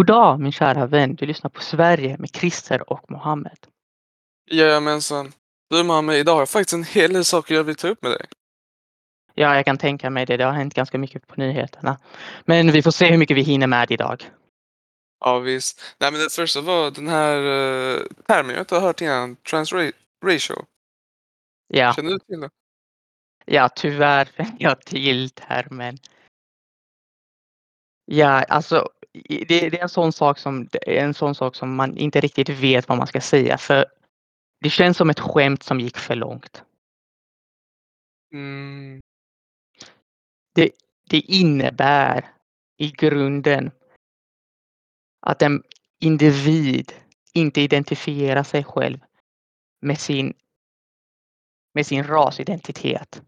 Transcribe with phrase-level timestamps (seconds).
[0.00, 3.66] God dag min kära vän, du lyssnar på Sverige med Christer och Mohammed.
[4.50, 5.32] Jajamensan.
[5.70, 8.10] Du Mohammed, idag har jag faktiskt en hel del saker jag vill ta upp med
[8.10, 8.26] dig.
[9.34, 10.36] Ja, jag kan tänka mig det.
[10.36, 11.98] Det har hänt ganska mycket på nyheterna.
[12.44, 14.30] Men vi får se hur mycket vi hinner med idag.
[15.20, 15.80] Ja, visst.
[15.98, 19.36] Nej, men det första var den här uh, termen jag inte har hört innan.
[19.36, 20.64] Transracial.
[21.68, 21.92] Ja.
[21.96, 22.50] Känner du till det?
[23.46, 25.98] Ja, tyvärr känner jag till termen.
[28.04, 32.20] Ja, alltså det, det, är en sån sak som en sån sak som man inte
[32.20, 33.86] riktigt vet vad man ska säga för
[34.60, 36.62] det känns som ett skämt som gick för långt.
[38.32, 39.00] Mm.
[40.54, 40.70] Det,
[41.08, 42.34] det innebär
[42.76, 43.70] i grunden
[45.20, 45.62] att en
[46.00, 46.92] individ
[47.32, 48.98] inte identifierar sig själv
[49.80, 50.34] med sin,
[51.74, 53.22] med sin rasidentitet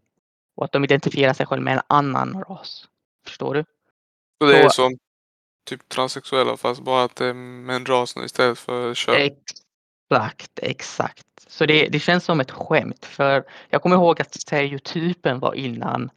[0.55, 2.89] och att de identifierar sig själv med en annan ras.
[3.25, 3.65] Förstår du?
[4.37, 4.97] Så det är som
[5.65, 9.15] typ transsexuella fast bara att det är med en ras istället för kön?
[9.15, 11.25] Exakt, exakt.
[11.47, 16.09] Så det, det känns som ett skämt för jag kommer ihåg att stereotypen var innan.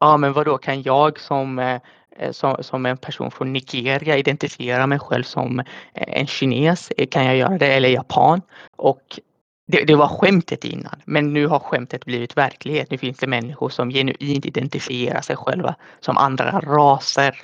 [0.00, 1.80] Ja, men vad då kan jag som, eh,
[2.16, 6.90] eh, som, som en person från Nigeria identifiera mig själv som eh, en kines?
[6.90, 7.66] Eh, kan jag göra det?
[7.74, 8.42] Eller japan?
[8.76, 9.20] Och
[9.66, 12.90] det, det, var skämtet innan, men nu har skämtet blivit verklighet.
[12.90, 17.42] Nu finns det människor som genuint identifierar sig själva som andra raser.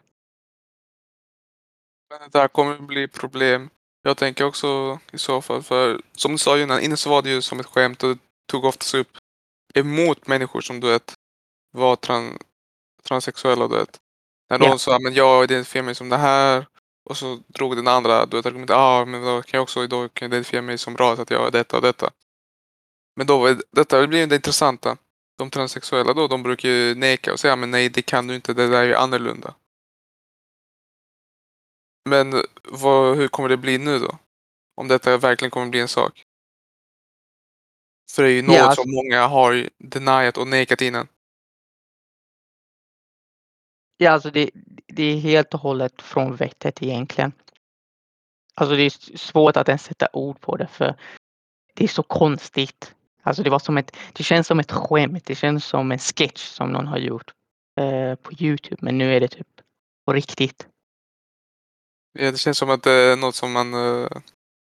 [2.30, 3.70] Det här kommer bli problem
[4.02, 7.30] jag tänker också i så fall, för som du sa innan, innan så var det
[7.30, 9.08] ju som ett skämt och tog oftast upp
[9.74, 11.14] emot människor som du vet
[11.72, 12.38] var tran
[13.04, 13.68] transsexuella.
[13.68, 13.98] Du vet.
[14.50, 14.76] När yeah.
[14.76, 16.66] sa men jag identifierar mig som det här
[17.10, 20.08] och så drog den andra du vet, argumentet, ah, men då kan jag också då
[20.08, 22.10] kan jag identifiera mig som ras, att jag är detta och detta.
[23.16, 24.96] Men då var detta blir det intressanta.
[25.38, 28.54] De transsexuella då, de brukar ju neka och säga men nej det kan du inte,
[28.54, 29.54] det där är ju annorlunda.
[32.08, 34.18] Men vad, hur kommer det bli nu då?
[34.74, 36.24] Om detta verkligen kommer bli en sak.
[38.10, 38.72] För det är ju något ja.
[38.72, 41.08] som många har deniat och nekat innan.
[43.96, 44.50] Ja, alltså det,
[44.86, 47.32] det är helt och hållet från vettet egentligen.
[48.54, 50.96] Alltså det är svårt att ens sätta ord på det för
[51.74, 52.94] det är så konstigt.
[53.22, 55.26] Alltså det var som ett, det känns som ett skämt.
[55.26, 57.32] Det känns som en sketch som någon har gjort
[57.80, 58.78] eh, på Youtube.
[58.80, 59.48] Men nu är det typ
[60.06, 60.66] på riktigt.
[62.20, 64.08] Ja, det känns som att det är något som man uh,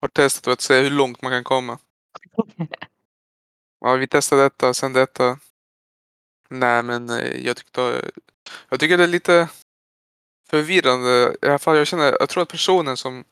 [0.00, 1.78] har testat och att se hur långt man kan komma.
[3.80, 5.38] ja, vi testar detta, sen detta.
[6.48, 8.10] Nej, men uh, jag tyckte
[8.68, 9.48] jag tycker det är lite
[10.48, 11.36] förvirrande.
[11.42, 13.24] I alla fall jag känner, jag tror att personen som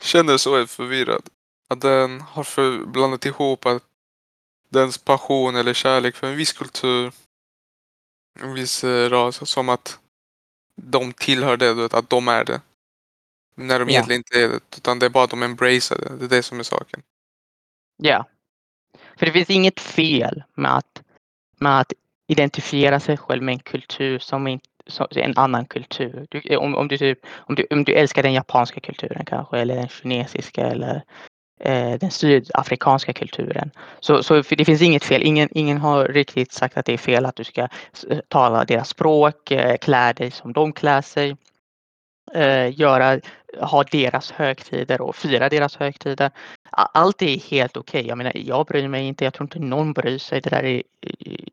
[0.00, 1.28] känner så är förvirrad.
[1.68, 3.82] Att den har för blandat ihop att
[4.68, 7.12] dens passion eller kärlek för en viss kultur,
[8.40, 9.98] en viss ras, som att
[10.76, 12.60] de tillhör det, att de är det.
[13.60, 13.90] När de ja.
[13.90, 14.76] egentligen inte är det.
[14.76, 16.16] Utan det är bara att de embracear det.
[16.16, 17.02] Det är det som är saken.
[17.96, 18.26] Ja.
[19.18, 21.02] För det finns inget fel med att,
[21.58, 21.92] med att
[22.28, 26.26] identifiera sig själv med en kultur som, in, som en annan kultur.
[26.30, 29.74] Du, om, om, du typ, om, du, om du älskar den japanska kulturen kanske eller
[29.74, 31.02] den kinesiska eller
[31.60, 33.70] eh, den sydafrikanska kulturen.
[34.00, 35.22] Så, så det finns inget fel.
[35.22, 37.68] Ingen, ingen har riktigt sagt att det är fel att du ska
[38.28, 41.36] tala deras språk, eh, klä dig som de klär sig
[42.34, 43.20] eh, göra,
[43.60, 46.30] ha deras högtider och fira deras högtider.
[46.70, 48.00] Allt är helt okej.
[48.00, 48.08] Okay.
[48.08, 49.24] Jag menar, jag bryr mig inte.
[49.24, 50.40] Jag tror inte någon bryr sig.
[50.40, 50.82] Det där är,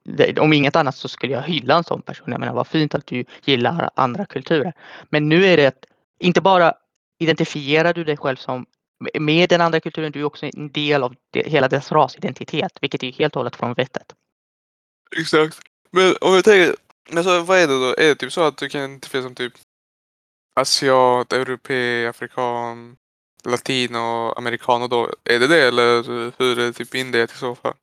[0.04, 2.32] det, om inget annat så skulle jag hylla en sån person.
[2.32, 4.74] Jag menar, vad fint att du gillar andra kulturer.
[5.10, 5.86] Men nu är det att,
[6.20, 6.74] inte bara
[7.20, 8.66] identifierar du dig själv som
[9.20, 13.04] med den andra kulturen, du är också en del av det, hela dess rasidentitet, vilket
[13.04, 14.14] är helt och hållet från vettet.
[15.18, 15.60] Exakt.
[15.92, 16.76] Men om jag tänker,
[17.16, 17.96] alltså, vad är det då?
[17.98, 19.54] Är det typ så att du kan identifiera som typ
[20.58, 22.98] asiat, europé, afrikan,
[23.46, 25.10] latino, americano då?
[25.24, 26.04] Är det det eller
[26.38, 27.74] hur är det typ indelat i så fall?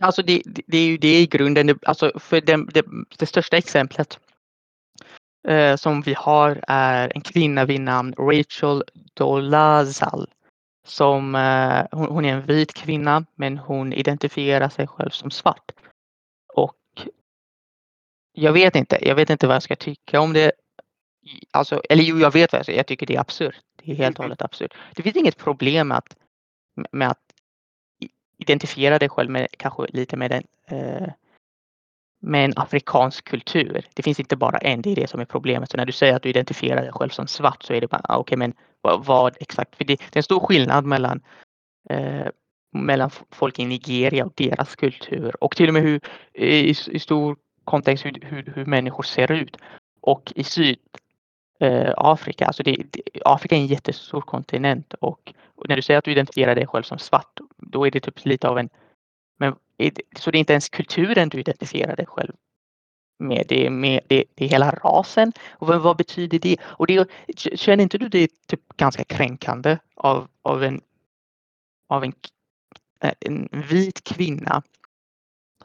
[0.00, 1.78] Alltså det, det, är ju det i grunden.
[1.82, 2.84] Alltså för det, det,
[3.18, 4.18] det största exemplet
[5.48, 8.84] eh, som vi har är en kvinna vid namn Rachel
[9.14, 10.28] Dolazal.
[10.86, 15.72] Som, eh, hon, hon, är en vit kvinna men hon identifierar sig själv som svart.
[16.54, 16.76] Och
[18.32, 20.52] jag vet inte, jag vet inte vad jag ska tycka om det
[21.50, 22.78] alltså, eller jo, jag vet vad jag säger.
[22.78, 23.60] Jag tycker det är absurt.
[23.82, 24.74] Det är helt och hållet absurt.
[24.94, 26.16] Det finns inget problem med att,
[26.92, 27.20] med att
[28.38, 31.08] identifiera dig själv med kanske lite med en, eh,
[32.20, 33.86] med en afrikansk kultur.
[33.94, 35.70] Det finns inte bara en, det är det som är problemet.
[35.70, 38.02] Så när du säger att du identifierar dig själv som svart så är det bara,
[38.04, 39.76] ah, okej okay, men vad, vad, exakt?
[39.76, 41.22] För det, det, är en stor skillnad mellan
[41.90, 42.26] eh,
[42.72, 46.00] mellan folk i Nigeria och deras kultur och till och med hur
[46.34, 49.56] i, i stor kontext hur, hur, hur människor ser ut.
[50.00, 50.78] Och i syd
[51.60, 52.46] eh, Afrika.
[52.46, 56.12] Alltså det, det, Afrika är en jättestor kontinent och, och, när du säger att du
[56.12, 58.68] identifierar dig själv som svart, då är det typ lite av en...
[59.38, 59.54] Men,
[60.16, 62.32] så det är inte ens kulturen du identifierar dig själv
[63.18, 65.32] med, det är, med det, det är hela rasen.
[65.50, 66.56] Och vad, vad, betyder det?
[66.62, 70.80] Och det, känner inte du det typ ganska kränkande av, av, en,
[71.88, 72.12] av en,
[73.00, 74.62] eh, en vit kvinna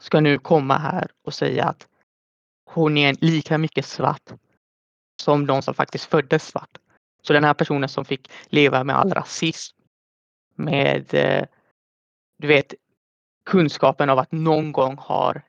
[0.00, 1.88] ska nu komma här och säga att
[2.64, 4.32] hon är lika mycket svart
[5.22, 6.78] som de som faktiskt föddes svart.
[7.22, 9.76] Så den här personen som fick leva med all rasism,
[10.54, 11.44] med eh,
[12.38, 12.74] du vet
[13.44, 15.42] kunskapen av att någon gång har,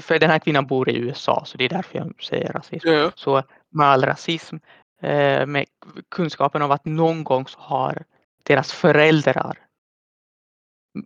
[0.00, 2.88] för den här kvinnan bor i USA så det är därför jag säger rasism.
[2.88, 3.10] Ja.
[3.14, 4.56] Så med all rasism,
[5.00, 5.64] eh, med
[6.08, 8.04] kunskapen av att någon gång så har
[8.42, 9.58] deras föräldrar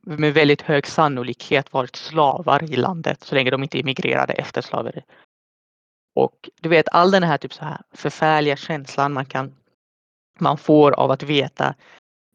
[0.03, 5.03] med väldigt hög sannolikhet varit slavar i landet så länge de inte emigrerade efter slaveri.
[6.17, 9.57] Och du vet all den här typ så här förfärliga känslan man kan
[10.39, 11.75] man får av att veta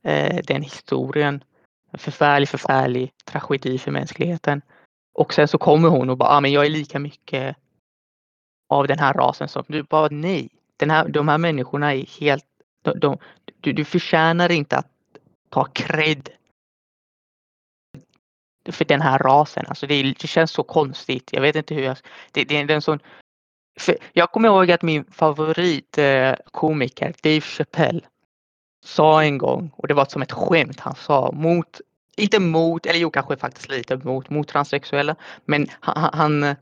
[0.03, 1.43] eh, den historien.
[1.91, 4.61] En förfärlig, förfärlig tragedi för mänskligheten.
[5.13, 7.55] Och sen så kommer hon och bara, ah, men jag är lika mycket
[8.69, 9.83] av den här rasen som du.
[9.83, 12.45] Bara nej, den här, de här människorna är helt,
[12.83, 13.17] de, de,
[13.61, 14.87] du, du förtjänar inte att
[15.49, 16.29] ta cred
[18.69, 19.65] för den här rasen.
[19.67, 21.29] Alltså det, det, känns så konstigt.
[21.33, 21.97] Jag vet inte hur jag...
[22.31, 22.99] Det, det, det är en sån
[24.13, 28.01] jag kommer ihåg att min favoritkomiker eh, Dave Chappelle
[28.85, 31.81] sa en gång, och det var som ett skämt han sa, mot,
[32.17, 36.55] inte mot, eller jo kanske faktiskt lite mot, mot transsexuella, men han, han,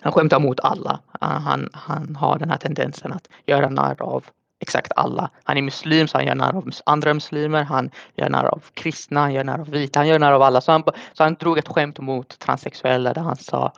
[0.00, 1.00] han skämtar mot alla.
[1.20, 4.24] Han, han har den här tendensen att göra narr av
[4.60, 5.30] exakt alla.
[5.44, 9.20] Han är muslim så han gör narr av andra muslimer, han gör narr av kristna,
[9.20, 10.60] han gör narr av vita, han gör narr av alla.
[10.60, 13.72] Så han, så han drog ett skämt mot transsexuella där han sa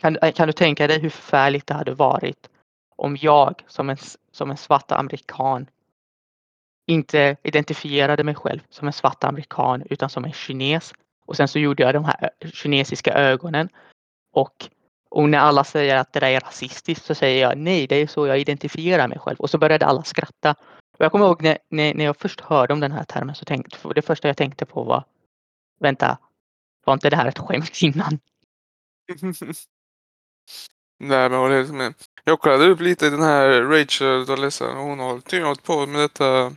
[0.00, 2.50] kan, eh, kan du tänka dig hur förfärligt det hade varit
[2.96, 3.96] om jag som en,
[4.32, 5.66] som en svart amerikan
[6.86, 10.92] inte identifierade mig själv som en svart amerikan utan som en kines.
[11.26, 13.68] Och sen så gjorde jag de här eh, kinesiska ögonen.
[14.32, 14.68] Och,
[15.10, 18.06] och när alla säger att det där är rasistiskt så säger jag nej, det är
[18.06, 19.36] så jag identifierar mig själv.
[19.38, 20.54] Och så började alla skratta.
[20.98, 23.44] Och jag kommer ihåg när, när, när jag först hörde om den här termen så
[23.44, 25.04] tänkte det första jag tänkte på var
[25.78, 26.18] vänta,
[26.84, 28.18] var inte det här ett skämt innan?
[30.98, 31.94] Nej, men håller helt med.
[32.24, 34.72] Jag kollade upp lite den här Rachel Dolessa.
[34.72, 36.52] Hon har tydligen hållit på med detta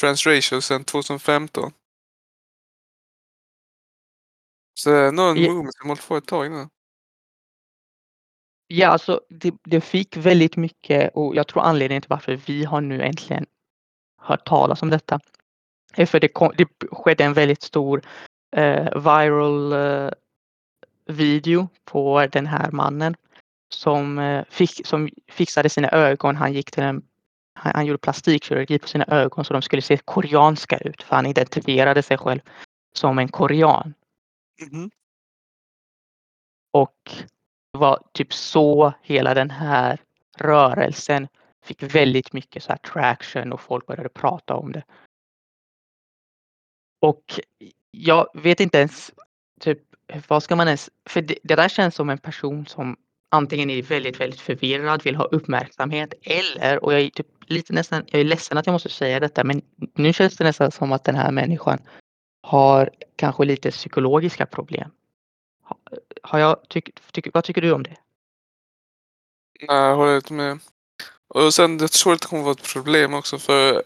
[0.00, 1.72] transracial sedan 2015.
[4.74, 5.50] Så nog en ja.
[5.50, 6.68] movement som hållit på ett tag nu.
[8.66, 12.80] Ja, alltså det, det, fick väldigt mycket och jag tror anledningen till varför vi har
[12.80, 13.46] nu äntligen
[14.20, 15.20] hört talas om detta
[15.94, 18.02] är för det, kom, det skedde en väldigt stor
[18.56, 20.10] eh, viral eh,
[21.06, 23.14] video på den här mannen
[23.68, 26.36] som, eh, fick, som fixade sina ögon.
[26.36, 27.02] Han gick till en
[27.54, 31.26] han, han gjorde plastikkirurgi på sina ögon så de skulle se koreanska ut för han
[31.26, 32.40] identifierade sig själv
[32.92, 33.94] som en korean.
[34.72, 34.90] Mm.
[36.70, 36.96] Och
[37.72, 40.00] det var typ så hela den här
[40.36, 41.28] rörelsen
[41.64, 44.82] fick väldigt mycket så här traction och folk började prata om det.
[47.00, 47.40] Och
[47.90, 49.12] jag vet inte ens
[49.60, 49.82] typ
[50.28, 52.96] vad ska man ens, för det, det där känns som en person som
[53.30, 58.04] antingen är väldigt, väldigt förvirrad, vill ha uppmärksamhet eller, och jag är typ lite nästan,
[58.06, 59.62] jag är ledsen att jag måste säga detta, men
[59.94, 61.78] nu känns det nästan som att den här människan
[62.42, 64.90] har kanske lite psykologiska problem.
[66.22, 67.96] Har jag tyck, tyck, vad tycker du om det?
[69.68, 70.58] Nej, jag håller inte med.
[71.28, 73.82] Och sen jag tror att det kommer vara ett problem också för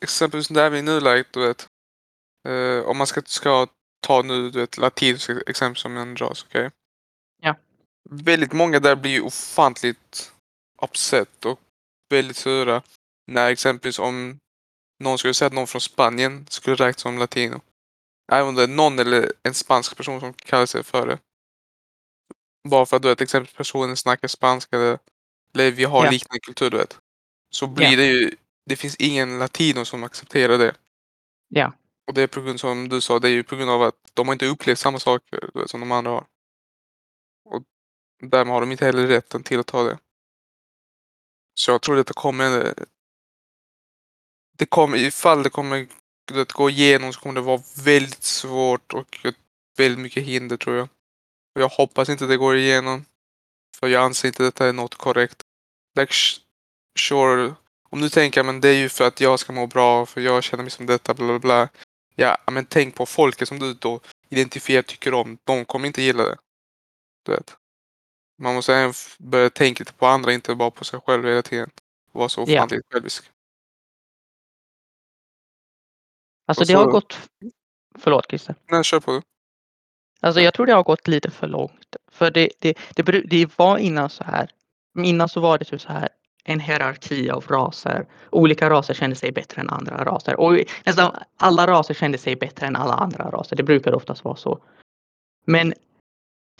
[0.00, 1.68] exempelvis där vi är i nuläget, du vet.
[2.48, 3.66] Eh, om man ska, ska
[4.00, 6.66] ta nu du vet latinska exempel som en ras, okej?
[6.66, 6.70] Okay?
[7.42, 7.56] Ja
[8.10, 10.32] väldigt många där blir ofantligt
[10.82, 11.60] upset och
[12.10, 12.82] väldigt sura.
[13.26, 14.38] När exempelvis om
[15.04, 17.60] någon skulle säga att någon från Spanien skulle räknas som latino.
[18.32, 21.18] Även om det är någon eller en spansk person som kallar sig för det.
[22.68, 26.12] Bara för att du vet, exempelvis personen snackar spanska eller, vi har yeah.
[26.12, 26.98] liknande kultur, du vet.
[27.50, 27.96] Så blir yeah.
[27.96, 28.36] det ju,
[28.66, 30.74] det finns ingen latino som accepterar det.
[31.48, 31.72] Ja.
[32.08, 33.94] Och det är på grund som du sa, det är ju på grund av att
[34.14, 36.26] de har inte upplevt samma saker vet, som de andra har.
[37.44, 37.62] Och
[38.22, 39.98] Därmed har de inte heller rätten till att ta det.
[41.54, 42.74] Så jag tror att det kommer...
[44.58, 45.88] Det kommer, ifall det kommer
[46.34, 49.26] att gå igenom så kommer det vara väldigt svårt och
[49.76, 50.88] väldigt mycket hinder tror jag.
[51.54, 53.04] Och jag hoppas inte det går igenom.
[53.76, 55.42] För jag anser inte detta är något korrekt.
[55.98, 56.12] Like,
[56.98, 57.54] sure,
[57.90, 60.44] om du tänker men det är ju för att jag ska må bra, för jag
[60.44, 61.68] känner mig som detta, bla bla bla.
[62.20, 65.38] Ja, men tänk på folket som du då identifierar tycker om.
[65.44, 66.36] De kommer inte gilla det.
[67.24, 67.56] Du vet.
[68.38, 71.70] Man måste även börja tänka lite på andra, inte bara på sig själv hela tiden.
[72.12, 73.30] vara så ofantligt självisk.
[76.46, 77.30] Alltså det har gått...
[77.98, 78.54] Förlåt Christer.
[78.70, 79.22] Nej, kör på.
[80.20, 80.44] Alltså Ja.
[80.44, 81.96] jag tror det har gått lite för långt.
[82.10, 84.50] För det, det, det, det var innan så här.
[84.98, 86.08] Innan så var det typ så här
[86.48, 88.06] en hierarki av raser.
[88.30, 90.40] Olika raser kände sig bättre än andra raser.
[90.40, 93.56] Och nästan alla raser kände sig bättre än alla andra raser.
[93.56, 94.58] Det brukar oftast vara så.
[95.44, 95.74] Men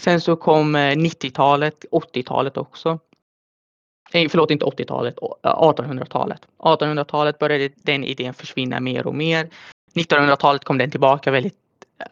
[0.01, 2.99] sen så kom eh, 90-talet, 80-talet också.
[4.13, 6.41] Nej, förlåt, inte 80-talet, 1800-talet.
[6.59, 9.49] 1800-talet började den idén försvinna mer och mer.
[9.95, 11.57] 1900-talet kom den tillbaka väldigt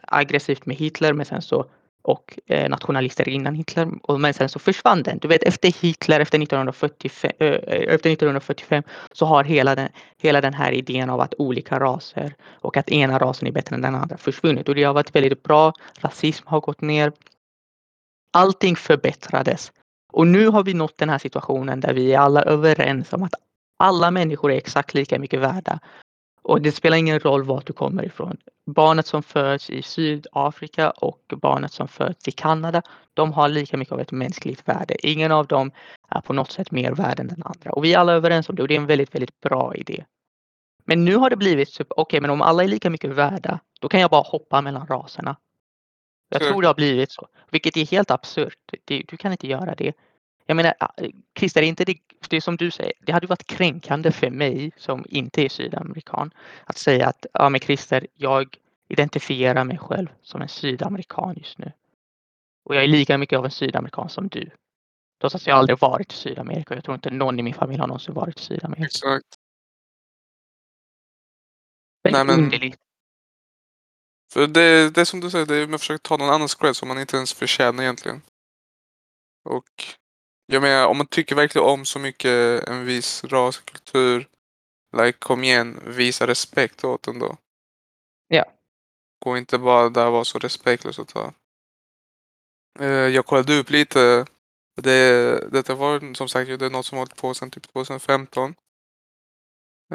[0.01, 1.65] aggressivt med Hitler men sen så,
[2.07, 3.89] och eh, nationalister innan Hitler.
[4.03, 5.17] Och, men sen så försvann den.
[5.17, 10.41] Du vet efter Hitler, efter 1945, eh, eh, efter 1945 så har hela den, hela
[10.41, 13.95] den här idén av att olika raser och att ena rasen är bättre än den
[13.95, 14.69] andra försvunnit.
[14.69, 15.73] Och det har varit väldigt bra.
[15.99, 17.11] Rasism har gått ner.
[18.33, 19.71] Allting förbättrades.
[20.13, 23.33] Och nu har vi nått den här situationen där vi är alla överens om att
[23.79, 25.79] alla människor är exakt lika mycket värda.
[26.41, 28.37] Och det spelar ingen roll var du kommer ifrån.
[28.69, 32.81] Barnet som föds i Sydafrika och barnet som föds i Kanada,
[33.13, 35.07] de har lika mycket av ett mänskligt värde.
[35.07, 35.71] Ingen av dem
[36.09, 37.71] är på något sätt mer värd än den andra.
[37.71, 40.05] Och vi är alla överens om det och det är en väldigt, väldigt bra idé.
[40.85, 43.89] Men nu har det blivit så, okej, men om alla är lika mycket värda, då
[43.89, 45.37] kan jag bara hoppa mellan raserna.
[46.29, 48.73] Jag tror det har blivit så, vilket är helt absurt.
[48.85, 49.93] Du kan inte göra det.
[50.49, 50.91] Jag menar, ah,
[51.39, 51.97] Christer, inte det,
[52.29, 56.31] det är som du säger, det hade varit kränkande för mig som inte är sydamerikan
[56.63, 61.71] att säga att ja, men Christer, jag identifierar mig själv som en sydamerikan just nu.
[62.63, 64.49] Och jag är lika mycket av en sydamerikan som du.
[65.21, 66.75] Trots att jag aldrig varit i Sydamerika.
[66.75, 68.85] Jag tror inte någon i min familj har någonsin varit i Sydamerika.
[68.85, 69.35] Exakt.
[72.03, 72.79] Nej, men- underligt.
[74.33, 76.75] För det, det är som du säger, det är man försöker ta någon annans cred
[76.75, 78.21] som man inte ens förtjänar egentligen.
[79.43, 79.97] Och
[80.47, 84.27] jag menar, om man tycker verkligen om så mycket en viss ras, kultur,
[84.97, 87.37] like kom igen, visa respekt åt den då.
[88.27, 88.45] Ja.
[89.19, 91.33] Gå inte bara där och vara så respektlös och ta.
[92.79, 94.25] Eh, jag kollade upp lite.
[94.81, 98.55] Det, detta var som sagt det är något som hållit på sedan typ 2015.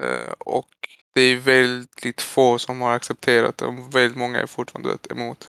[0.00, 0.70] Eh, och
[1.14, 5.51] det är väldigt få som har accepterat det och väldigt många är fortfarande emot.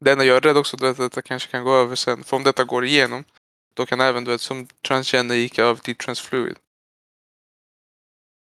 [0.00, 2.24] Det enda jag är rädd också är att detta kanske kan gå över sen.
[2.24, 3.24] För om detta går igenom
[3.74, 6.58] då kan även du vet som transgender gick över till transfluid.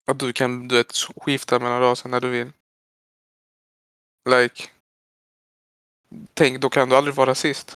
[0.08, 2.52] Att du kan du vet skifta mellan raser när du vill.
[4.30, 4.70] Like.
[6.34, 7.76] Tänk, då kan du aldrig vara rasist.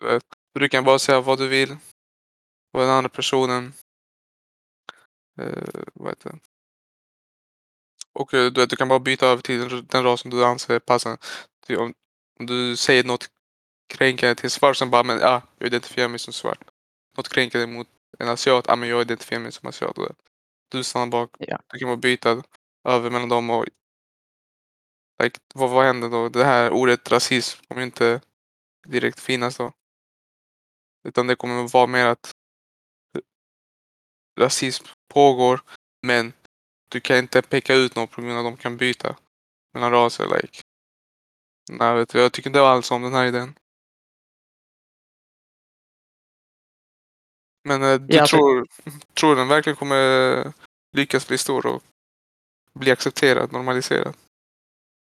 [0.00, 1.76] Du, vet, du kan bara säga vad du vill.
[2.72, 3.72] Och den andra personen.
[5.40, 6.51] Uh, vad heter det?
[8.12, 10.78] Och eh, du, vet, du kan bara byta över till den, ras som du anser
[10.78, 11.18] passar.
[11.78, 11.94] Om,
[12.38, 13.28] du säger något
[13.94, 16.64] kränkande till svart som bara men ja, jag identifierar mig som svart.
[17.16, 17.88] Något kränkande mot
[18.18, 19.98] en asiat, ja men jag identifierar mig som asiat.
[20.70, 21.30] Du, stannar bak.
[21.38, 21.58] Ja.
[21.72, 22.42] Du kan bara byta
[22.88, 23.66] över mellan dem och
[25.22, 26.28] like, vad, vad händer då?
[26.28, 28.20] Det här ordet rasism kommer inte
[28.88, 29.72] direkt finnas då.
[31.08, 32.32] Utan det kommer vara mer att
[34.40, 35.60] rasism pågår
[36.06, 36.32] men
[36.92, 39.16] du kan inte peka ut någon på grund av att de kan byta
[39.74, 40.24] mellan raser.
[40.24, 40.62] Like.
[41.70, 43.54] Nej, vet du, jag tycker inte alls om den här idén.
[47.64, 48.66] Men eh, du Ja, tror,
[49.14, 50.52] tror den verkligen kommer
[50.92, 51.82] lyckas bli stor och
[52.72, 54.14] bli accepterad, normaliserad?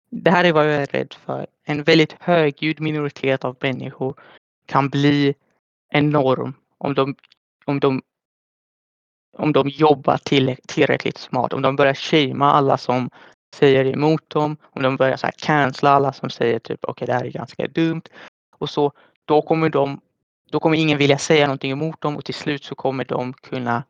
[0.09, 1.47] Det här är vad jag är rädd för.
[1.63, 4.19] En väldigt högljudd minoritet av människor
[4.65, 5.35] kan bli
[5.89, 7.15] en norm om de,
[7.65, 8.01] om de,
[9.37, 11.53] om de jobbar till, tillräckligt smart.
[11.53, 13.09] Om de börjar shamea alla som
[13.55, 14.57] säger emot dem.
[14.63, 17.67] Om de börjar så här cancella alla som säger typ okej det här är ganska
[17.67, 18.03] dumt.
[18.57, 18.91] Och så
[19.25, 19.99] då kommer de
[20.51, 23.83] då kommer ingen vilja säga någonting emot dem och till slut så kommer de kunna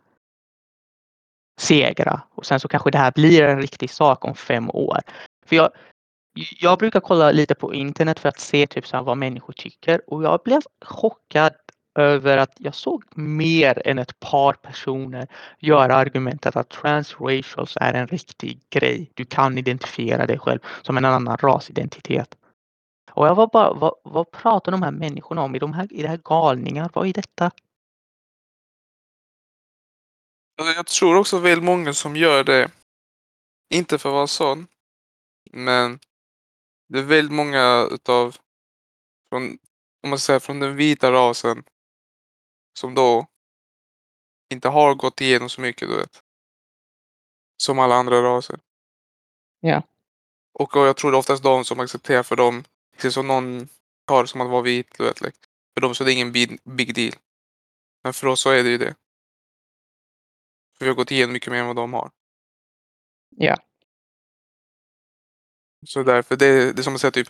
[1.61, 2.21] segra.
[2.35, 4.99] Och sen så kanske det här blir en riktig sak om fem år.
[5.45, 5.69] För jag,
[6.59, 10.01] jag brukar kolla lite på internet för att se typ så här vad människor tycker
[10.07, 11.53] och jag blev chockad
[11.95, 15.27] över att jag såg mer än ett par personer
[15.59, 19.11] göra argumentet att transracials är en riktig grej.
[19.13, 22.37] Du kan identifiera dig själv som en annan rasidentitet.
[23.11, 25.55] Och jag var bara, vad, vad pratar de här människorna om?
[25.55, 26.89] Är, de här, är det här galningar?
[26.93, 27.51] Vad är detta?
[30.55, 32.71] Jag tror också väldigt många som gör det.
[33.73, 34.67] Inte för att vara sån.
[35.51, 35.99] Men
[36.89, 38.37] det är väldigt många utav
[39.29, 39.57] från,
[40.03, 41.63] om man säger från den vita rasen
[42.73, 43.27] som då
[44.49, 46.21] inte har gått igenom så mycket, du vet.
[47.57, 48.59] Som alla andra raser.
[49.59, 49.83] Ja.
[50.53, 52.63] Och, och jag tror det är oftast de som accepterar för dem,
[52.95, 53.67] precis som någon
[54.07, 55.21] karl som att vara vit, du vet.
[55.21, 55.37] Like.
[55.73, 57.13] För dem så är det ingen big, big deal.
[58.03, 58.95] Men för oss så är det ju det.
[60.77, 62.11] För vi har gått igenom mycket mer än vad de har.
[63.29, 63.57] Ja.
[65.85, 67.29] Så därför, det, det är som att säga typ,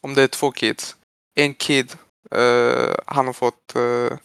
[0.00, 0.96] om det är två kids.
[1.34, 1.96] En kid,
[2.30, 4.18] eh, han har fått eh,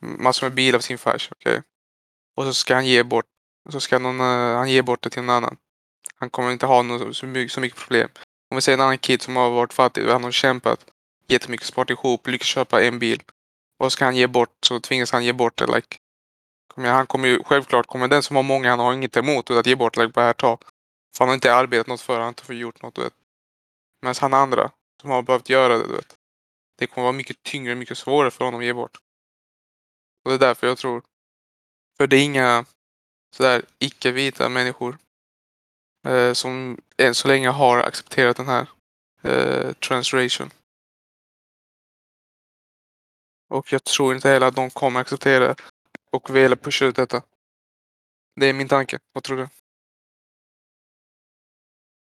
[0.00, 1.62] massor med bil av sin fars, okej?
[2.36, 3.26] Och så ska han ge bort,
[3.70, 5.56] så ska någon, eh, han ge bort det till någon annan.
[6.14, 8.08] Han kommer inte ha något, så, mycket, så mycket problem.
[8.50, 10.86] Om vi säger en annan kid som har varit fattig han har kämpat
[11.28, 13.22] jättemycket, sparat ihop, lyckats köpa en bil.
[13.78, 15.66] Och ska han ge bort så tvingas han ge bort det.
[15.66, 15.96] Like,
[16.76, 19.76] han kommer ju, självklart kommer den som har många, han har inget emot att ge
[19.76, 20.58] bort, like, bara här ta.
[21.16, 23.14] För han har inte arbetat något för, han har inte gjort något, du vet.
[24.02, 26.16] Medan han andra, som har behövt göra det, du vet.
[26.78, 28.98] Det kommer vara mycket tyngre, mycket svårare för honom att ge bort.
[30.28, 31.02] Och det är därför jag tror.
[31.96, 32.64] För det är inga
[33.36, 34.98] sådär icke-vita människor
[36.06, 38.68] eh, som än så länge har accepterat den här
[39.22, 40.50] eh, transration.
[43.48, 45.54] Och jag tror inte heller att de kommer acceptera
[46.10, 47.22] och vilja pusha ut detta.
[48.36, 48.98] Det är min tanke.
[49.12, 49.48] Vad tror du?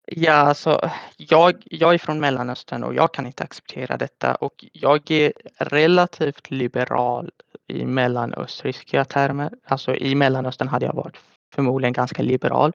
[0.07, 5.11] Ja, alltså jag, jag är från Mellanöstern och jag kan inte acceptera detta och jag
[5.11, 7.31] är relativt liberal
[7.67, 9.55] i mellanöstriska termer.
[9.65, 11.17] Alltså i Mellanöstern hade jag varit
[11.55, 12.73] förmodligen ganska liberal.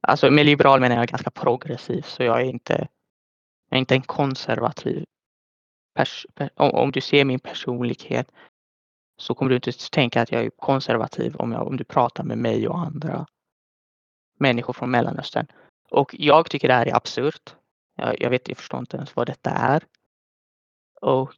[0.00, 2.88] Alltså med liberal menar jag ganska progressiv så jag är inte,
[3.68, 5.04] jag är inte en konservativ
[5.94, 8.32] pers, om, om du ser min personlighet
[9.16, 12.38] så kommer du inte tänka att jag är konservativ om, jag, om du pratar med
[12.38, 13.26] mig och andra
[14.38, 15.46] människor från Mellanöstern.
[15.90, 17.54] Och jag tycker det här är absurt.
[17.96, 19.84] Jag, jag vet, jag förstår inte ens vad detta är.
[21.00, 21.34] Och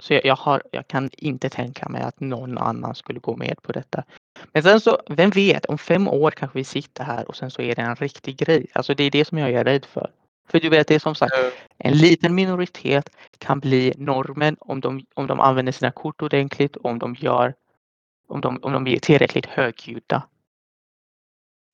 [0.00, 3.62] så jag, jag, har, jag kan inte tänka mig att någon annan skulle gå med
[3.62, 4.04] på detta.
[4.52, 7.62] Men sen så, vem vet, om fem år kanske vi sitter här och sen så
[7.62, 8.66] är det en riktig grej.
[8.72, 10.10] Alltså det är det som jag är rädd för.
[10.48, 11.34] För du vet, det är som sagt,
[11.78, 16.90] en liten minoritet kan bli normen om de, om de använder sina kort ordentligt och
[16.90, 17.54] om de gör
[18.30, 20.22] om de, om de blir tillräckligt högljudda.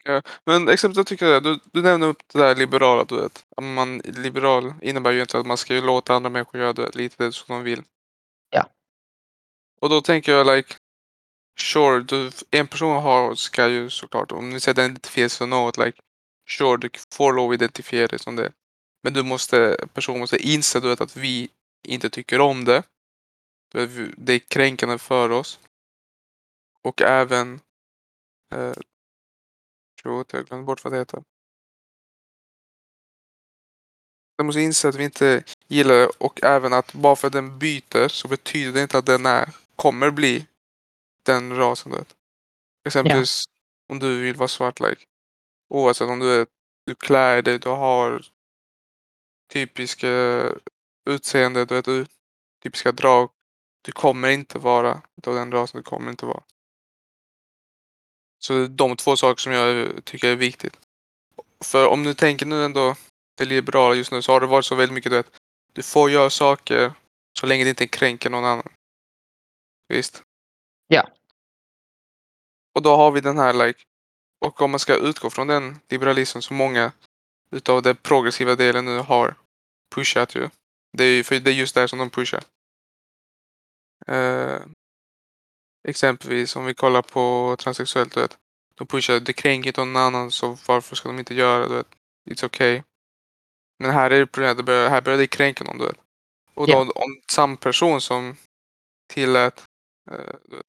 [0.05, 3.45] Ja, men exempelvis jag tycker det, du, du nämner upp det där liberala, du vet.
[3.62, 7.25] Man, liberal innebär ju inte att man ska ju låta andra människor göra det, lite
[7.25, 7.83] det som de vill.
[9.81, 10.75] Och då tänker jag like,
[11.59, 15.51] sure, du, en person har, ska ju såklart, om ni säger den identifierar sig som
[15.51, 15.99] något, like,
[16.49, 18.53] sure, du får lov att identifiera dig som det.
[19.03, 21.49] Men du måste, personen måste inse du vet, att vi
[21.83, 22.83] inte tycker om det.
[24.17, 25.61] Det är kränkande för oss.
[26.83, 27.61] Och även...
[28.53, 28.75] Eh,
[30.05, 31.23] jag glömde bort vad det heter.
[34.37, 37.59] Den måste inse att vi inte gillar det och även att bara för att den
[37.59, 40.47] byter så betyder det inte att den är, kommer bli
[41.23, 41.93] den rasen.
[41.93, 42.17] Du vet.
[42.87, 43.93] Exempelvis ja.
[43.93, 45.03] om du vill vara svart, like,
[45.69, 46.47] oavsett om du, är,
[46.87, 48.27] du klär dig, du har
[49.53, 50.09] typiska
[51.11, 52.11] utseende, du vet,
[52.62, 53.31] typiska drag.
[53.83, 56.43] Du kommer inte vara av den rasen, du kommer inte vara.
[58.39, 60.79] Så det är de två saker som jag tycker är viktigt.
[61.65, 62.97] För om du tänker nu ändå
[63.35, 65.41] det liberala just nu så har det varit så väldigt mycket du vet.
[65.73, 66.93] Du får göra saker
[67.39, 68.69] så länge det inte kränker någon annan.
[69.88, 70.22] Visst?
[70.87, 71.09] Ja.
[72.75, 73.81] Och då har vi den här like.
[74.40, 76.92] Och om man ska utgå från den liberalismen som många
[77.51, 79.35] utav den progressiva delen nu har
[79.94, 80.49] pushat ju.
[80.92, 82.44] Det är, för det är just där som de pushar.
[84.11, 84.61] Uh,
[85.88, 88.38] exempelvis om vi kollar på transsexuellt, du vet.
[88.75, 91.85] De pushar, det kränker inte någon annan så varför ska de inte göra det?
[92.31, 92.83] It's okay.
[93.79, 95.99] Men här är det problemet, det börjar, här börjar det kränka någon, du vet.
[96.55, 96.88] Och då yeah.
[96.88, 98.37] om samma person som
[99.07, 99.66] tillät
[100.12, 100.61] uh,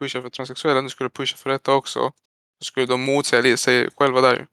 [0.00, 2.12] pusha för transsexuella nu skulle pusha för detta också.
[2.58, 4.46] Så skulle de motsäga sig själva där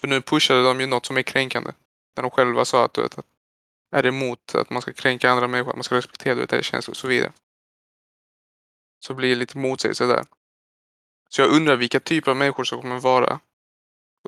[0.00, 1.72] För nu pushade de ju något som är kränkande.
[2.16, 3.18] När de själva sa att du vet,
[3.92, 6.96] är emot att man ska kränka andra människor, att man ska respektera vet, känslor och
[6.96, 7.32] så vidare.
[9.00, 10.24] Så blir det lite motsägelse där.
[11.28, 13.40] Så jag undrar vilka typer av människor som kommer vara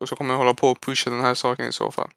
[0.01, 2.11] och som kommer hålla på och pusha den här saken i så fall.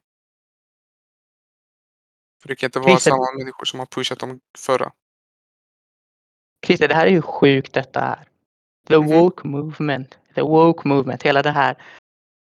[2.41, 4.91] För det kan inte vara samma människor som har pushat de förra.
[6.65, 8.19] Christer, det här är ju sjukt detta är.
[8.87, 9.19] The mm-hmm.
[9.19, 9.59] woke mm.
[9.59, 10.17] movement.
[10.35, 11.23] The woke movement.
[11.23, 11.75] Hela det här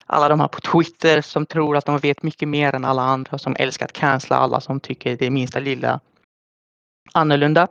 [0.06, 3.38] alla de här på Twitter som tror att de vet mycket mer än alla andra
[3.38, 6.00] som älskar att cancella alla som tycker det minsta lilla
[7.12, 7.68] annorlunda.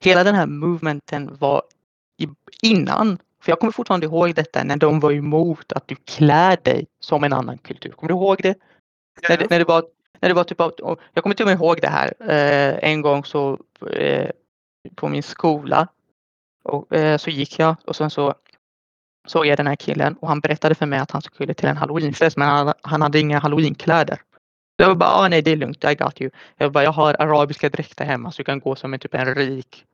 [0.00, 1.62] Hela den här movementen var
[2.62, 6.86] innan, för jag kommer fortfarande ihåg detta, när de var emot att du klär dig
[7.00, 7.90] som en annan kultur.
[7.90, 8.58] Kommer du ihåg det?
[9.22, 9.28] Ja.
[9.28, 9.84] När, det när det var
[10.20, 12.12] när det var typ av, jag kommer till och med ihåg det här.
[12.20, 13.58] Eh, en gång så
[13.92, 14.30] eh,
[14.94, 15.88] på min skola
[16.64, 18.34] och, eh, så gick jag och sen så
[19.26, 21.76] såg jag den här killen och han berättade för mig att han skulle till en
[21.76, 24.20] halloweenfest men han, han hade inga halloweenkläder.
[24.76, 26.30] Jag var bara, ah, nej det är lugnt, I got you.
[26.56, 29.34] Jag bara, jag har arabiska dräkter hemma så du kan gå som en typ en
[29.34, 29.84] rik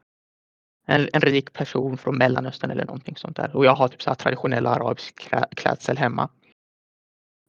[0.87, 3.57] en, en rik person från Mellanöstern eller någonting sånt där.
[3.57, 6.29] Och jag har typ så här traditionell arabisk klä, klädsel hemma.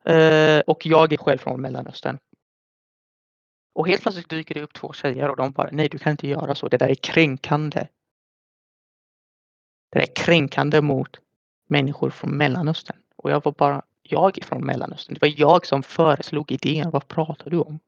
[0.05, 2.17] Eh, och jag är själv från Mellanöstern.
[3.73, 6.27] Och helt plötsligt dyker det upp två tjejer och de bara, nej du kan inte
[6.27, 7.87] göra så, det där är kränkande.
[9.91, 11.19] Det är kränkande mot
[11.67, 12.97] människor från Mellanöstern.
[13.15, 15.13] Och jag var bara, jag från Mellanöstern.
[15.13, 16.89] Det var jag som föreslog idén.
[16.91, 17.79] Vad pratar du om?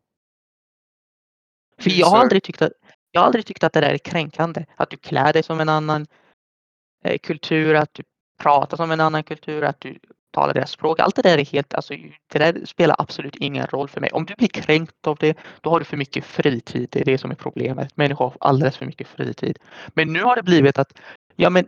[1.78, 2.72] För jag har aldrig tyckt att,
[3.12, 4.66] jag har aldrig tyckt att det där är kränkande.
[4.76, 6.08] Att du klär dig som en annan
[7.04, 8.04] eh, kultur, att du
[8.38, 10.00] pratar som en annan kultur, att du
[10.36, 11.00] talar deras språk.
[11.00, 11.94] Allt det där är helt, alltså
[12.34, 14.10] det där spelar absolut ingen roll för mig.
[14.14, 16.90] Om du blir kränkt av det, då har du för mycket fritid.
[16.92, 17.98] Det är det som är problemet.
[17.98, 19.60] Människor har alldeles för mycket fritid.
[19.94, 20.94] Men nu har det blivit att,
[21.36, 21.66] ja men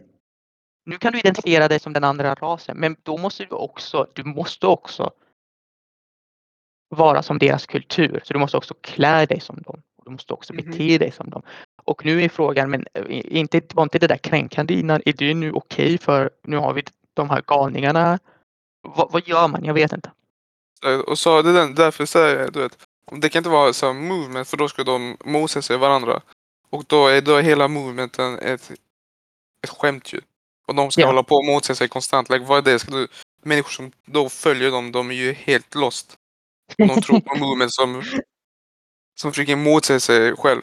[0.86, 4.23] nu kan du identifiera dig som den andra rasen, men då måste du också, du
[4.23, 5.12] måste också
[6.89, 8.21] vara som deras kultur.
[8.23, 9.82] Så du måste också klä dig som dem.
[10.06, 10.65] Du måste också Mhm.
[10.65, 11.41] bete dig som dem.
[11.86, 13.03] Och nu är frågan, men eh,
[13.38, 15.01] inte, var inte det där kränkande innan?
[15.06, 18.19] Är det nu okej för nu har vi de här galningarna?
[18.81, 19.63] Vad, vad gör man?
[19.63, 20.11] Jag vet inte.
[20.85, 22.77] Eh, Och så det är den, därför säger jag, du vet,
[23.11, 25.17] det kan inte vara så movement för då ska de
[25.61, 26.21] sig varandra.
[26.69, 28.71] Och då är, då är hela movementen ett,
[29.63, 30.21] ett skämt ju.
[30.67, 31.07] Och de ska Ja.
[31.07, 32.29] hålla på och motsäga sig konstant.
[32.29, 32.79] Like, vad är det?
[32.79, 33.07] Ska du,
[33.43, 36.15] människor som då följer dem, de är ju helt lost.
[36.77, 38.03] De tror på movement som,
[39.19, 40.61] som försöker motsäga sig själv.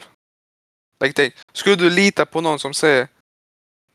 [0.99, 3.07] Like, tänk, skulle du lita på någon som säger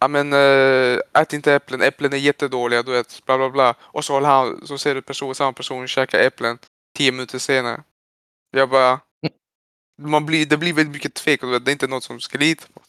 [0.01, 3.75] Ja men äh, ät inte äpplen, äpplen är jättedåliga, du vet, bla bla bla.
[3.81, 6.59] Och så, han, så ser du person, samma person käka äpplen
[6.99, 7.83] tio minuter senare.
[8.51, 9.01] Jag bara...
[10.03, 12.67] Man blir, det blir väldigt mycket tvek och det är inte något som ska lita
[12.75, 12.83] på.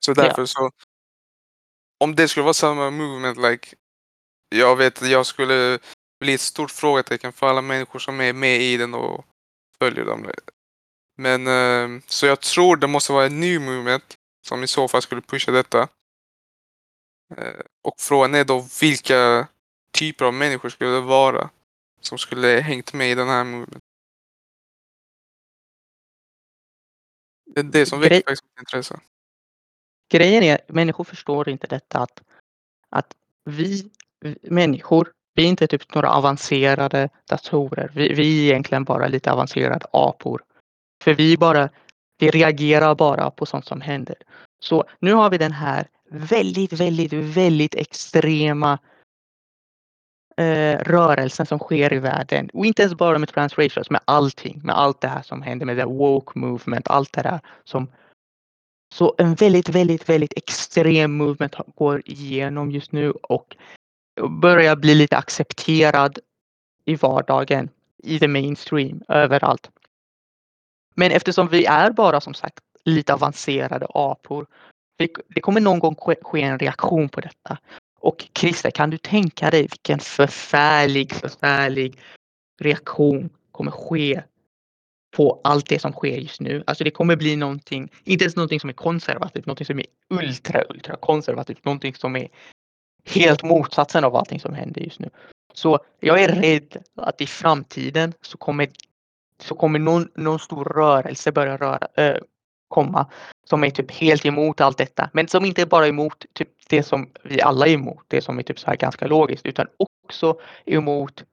[0.00, 0.70] Så därför så...
[2.00, 3.76] Om det skulle vara samma movement, like...
[4.48, 5.78] Jag vet, jag skulle
[6.20, 9.24] bli ett stort frågetecken för alla människor som är med i den och
[9.78, 10.30] följer dem.
[11.16, 14.14] Men eh, så jag tror det måste vara en ny movement
[14.46, 15.88] som i så fall skulle pusha detta.
[17.38, 19.48] Eh, Och frågan är då vilka
[19.98, 21.50] typer av människor skulle det vara
[22.00, 23.84] som skulle hängt med i den här movement?
[27.54, 29.00] Det är det som väcker faktiskt mitt intresse.
[30.12, 32.22] Grejen är, människor förstår inte detta att,
[32.88, 33.14] att
[33.44, 33.90] vi
[34.22, 37.92] vi människor, vi är inte typ några avancerade datorer.
[37.94, 40.42] Vi, vi är egentligen bara lite avancerade apor.
[41.04, 41.68] För vi bara,
[42.18, 44.16] vi reagerar bara på sånt som händer.
[44.64, 48.78] Så nu har vi den här väldigt, väldigt, väldigt extrema
[50.36, 52.50] eh, rörelsen som sker i världen.
[52.52, 55.76] Och inte ens bara med transracials, med allting, med allt det här som händer med
[55.76, 57.88] the woke movement, allt det där som
[58.94, 63.56] så en väldigt, väldigt, väldigt extrem movement går igenom just nu och
[64.40, 66.18] börjar bli lite accepterad
[66.84, 67.68] i vardagen,
[68.02, 69.70] i the mainstream, överallt.
[70.94, 74.46] Men eftersom vi är bara som sagt lite avancerade apor,
[75.28, 77.58] det, kommer någon gång ske, ske en reaktion på detta.
[78.00, 81.98] Och Christer, kan du tänka dig vilken förfärlig, förfärlig
[82.60, 84.22] reaktion kommer ske
[85.16, 86.64] på allt det som sker just nu.
[86.66, 90.64] Alltså det kommer bli någonting, inte ens någonting som är konservativt, någonting som är ultra,
[90.68, 92.28] ultra konservativt, någonting som är
[93.04, 95.10] helt motsatsen av allting som händer just nu.
[95.54, 98.68] Så jag är rädd att i framtiden så kommer,
[99.38, 102.16] så kommer någon, någon stor rörelse börja röra, äh,
[102.72, 103.06] komma
[103.44, 105.10] som är typ helt emot allt detta.
[105.12, 108.38] Men som inte bara är emot typ det som vi alla är emot, det som
[108.38, 111.24] är typ så här ganska logiskt, utan också emot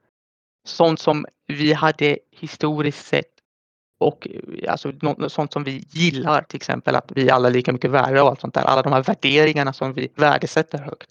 [0.67, 3.33] sånt som vi hade historiskt sett
[3.99, 4.27] och
[4.67, 4.93] alltså
[5.27, 8.41] sånt som vi gillar, till exempel att vi alla är lika mycket värda och allt
[8.41, 8.61] sånt där.
[8.61, 11.09] Alla de här värderingarna som vi värdesätter högt.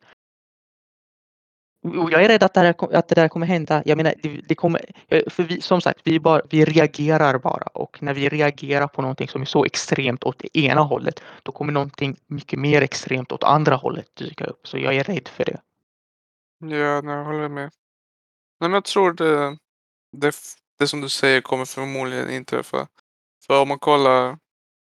[1.97, 3.83] Och jag är rädd att det, här, att det där kommer hända.
[3.85, 7.67] Jag menar, det, det kommer, eh, för vi, som sagt, vi, bara, vi reagerar bara
[7.67, 11.53] och när vi reagerar på någonting som är så extremt åt det ena hållet, då
[11.53, 14.69] kommer någonting mycket mer extremt åt andra hållet dyka upp.
[14.69, 15.61] Så jag är rädd för det.
[16.59, 17.71] Ja, nej, jag håller med.
[18.61, 19.57] Nej, men jag tror det,
[20.17, 20.35] det,
[20.79, 22.87] det som du säger kommer förmodligen inträffa.
[23.47, 24.39] För om man kollar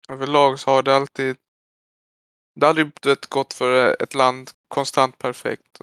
[0.10, 1.38] överlag så har det alltid
[2.56, 5.82] det har aldrig vet, gått för ett land konstant perfekt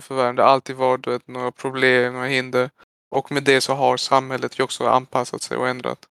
[0.00, 0.36] för världen.
[0.36, 2.70] Det har alltid varit vet, några problem, några hinder.
[3.10, 6.08] Och med det så har samhället ju också anpassat sig och ändrat.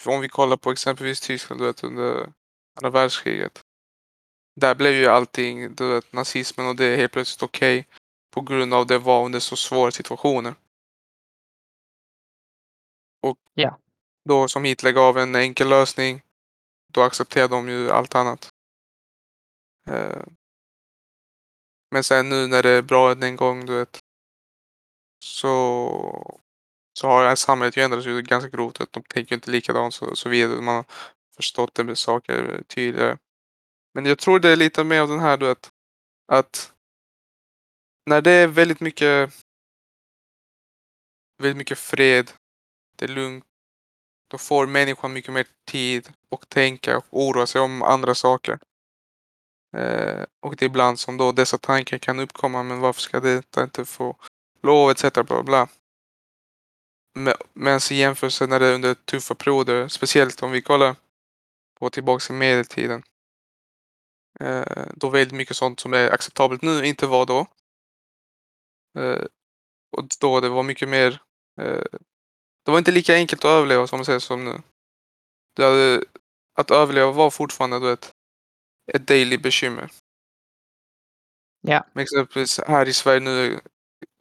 [0.00, 2.32] För om vi kollar på exempelvis Tyskland vet, under
[2.76, 3.62] andra världskriget.
[4.60, 7.86] Där blev ju allting, du vet, nazismen och det är helt plötsligt okej.
[8.30, 10.54] på grund av det var under så svåra situationer.
[13.22, 13.78] Och Ja.
[14.24, 16.22] då som Hitler gav en enkel lösning.
[16.92, 18.50] Då accepterade de ju allt annat.
[21.90, 24.00] Men sen nu när det är bra en gång, du vet.
[25.24, 26.40] Så,
[26.98, 28.80] så har samhället ju ändrats ju ganska grovt.
[28.80, 30.60] att De tänker inte likadant så, så vidare.
[30.60, 30.84] Man har
[31.36, 33.18] förstått det med saker tydligare.
[33.94, 35.70] Men jag tror det är lite mer av den här du vet,
[36.32, 36.72] att
[38.06, 39.34] när det är väldigt mycket
[41.38, 42.32] väldigt mycket fred,
[42.96, 43.44] det är lugnt,
[44.30, 48.58] då får människan mycket mer tid och tänka och oroa sig om andra saker.
[49.76, 53.62] Eh, och det är ibland som då dessa tankar kan uppkomma, men varför ska detta
[53.62, 54.16] inte få
[54.62, 55.12] lov etc.
[55.12, 55.68] Bla bla.
[57.52, 60.96] Men i jämförelse när det är under tuffa perioder, speciellt om vi kollar
[61.78, 63.02] på tillbaka i medeltiden.
[64.40, 67.46] Eh, då väldigt mycket sånt som är acceptabelt nu inte var då.
[68.98, 69.24] Eh,
[69.96, 71.22] och då det var mycket mer
[71.60, 71.84] eh,
[72.64, 74.62] det var inte lika enkelt att överleva som man säger som nu.
[75.56, 76.04] Det hade,
[76.54, 78.12] att överleva var fortfarande du vet,
[78.92, 79.90] ett daily bekymmer.
[81.60, 81.84] Ja.
[81.92, 83.60] Men exempelvis här i Sverige nu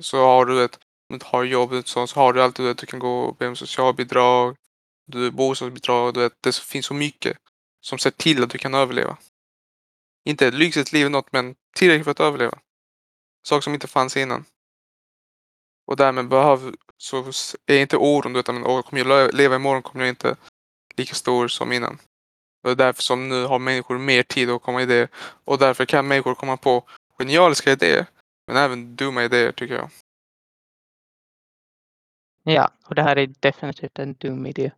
[0.02, 2.86] så har du ett, om du har jobb så, så har du alltid att du
[2.86, 4.56] kan gå och be om socialbidrag,
[5.08, 7.38] du bostadsbidrag, du vet, det finns så mycket
[7.82, 9.18] som ser till att du kan överleva.
[10.26, 12.60] Inte ett lyxigt liv något, men tillräckligt för att överleva.
[13.48, 14.46] Saker som inte fanns innan.
[15.88, 17.32] Och därmed behöver, så
[17.66, 20.36] är inte oron utan kommer jag leva imorgon kommer jag inte
[20.96, 22.00] lika stor som innan.
[22.66, 25.08] Det är därför som nu har människor mer tid att komma idéer.
[25.44, 26.84] Och därför kan människor komma på
[27.18, 28.06] genialiska idéer.
[28.48, 29.90] Men även dumma idéer tycker jag.
[32.44, 34.72] Ja, och det här är definitivt en dum idé.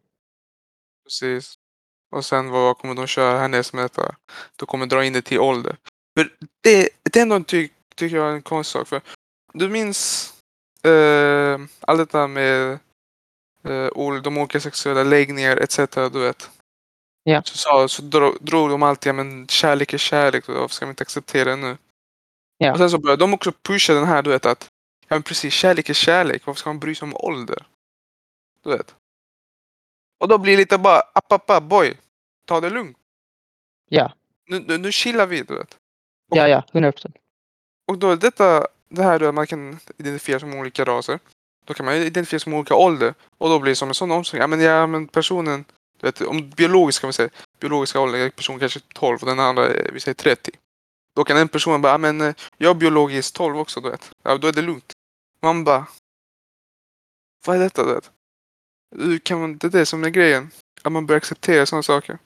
[1.04, 1.56] Precis.
[2.12, 4.16] Och sen vad kommer de köra härnäst med detta?
[4.56, 5.78] De kommer dra in det till ålder.
[6.18, 8.88] För det, det är ändå ty, tycker jag en konstig sak.
[8.88, 9.02] För
[9.54, 10.34] du minns
[10.88, 12.80] uh, allt detta med
[13.68, 15.78] uh, de olika sexuella läggningar etc.
[16.12, 16.50] Du vet.
[17.30, 17.42] Ja.
[17.44, 21.02] Så, så, så drog, drog de alltid, men kärlek är kärlek, varför ska vi inte
[21.02, 21.78] acceptera det nu?
[22.58, 22.72] Ja.
[22.72, 24.70] Och sen så började de också pusha den här, du vet att
[25.08, 27.66] ja men precis, kärlek är kärlek, varför ska man bry sig om ålder?
[28.64, 28.96] Du vet.
[30.20, 31.98] Och då blir det lite bara, app, app, app boy,
[32.46, 32.98] ta det lugnt.
[33.90, 34.14] Ja.
[34.46, 35.74] Nu, nu, nu chillar vi, du vet.
[36.32, 37.16] Och, ja, ja, 100 procent.
[37.88, 41.20] Och då är detta, det här då man kan identifiera som olika raser.
[41.66, 43.14] Då kan man identifiera som olika ålder.
[43.38, 44.42] Och då blir det som en sån omsvängning.
[44.42, 45.66] Ja men, ja, men personen,
[46.02, 47.30] vet, om biologiskt kan vi säga,
[47.60, 50.52] biologiska åldern, är person kanske 12 och den andra är, vi säger 30.
[51.16, 54.12] Då kan en person bara, ah, men eh, jag är biologiskt 12 också, du vet.
[54.24, 54.94] Ja, då är det lugnt.
[55.42, 55.88] Man bara,
[57.46, 58.12] vad är detta, du vet?
[58.96, 60.52] Hur kan man, det är det som är grejen.
[60.82, 62.18] Att man börjar acceptera sådana saker.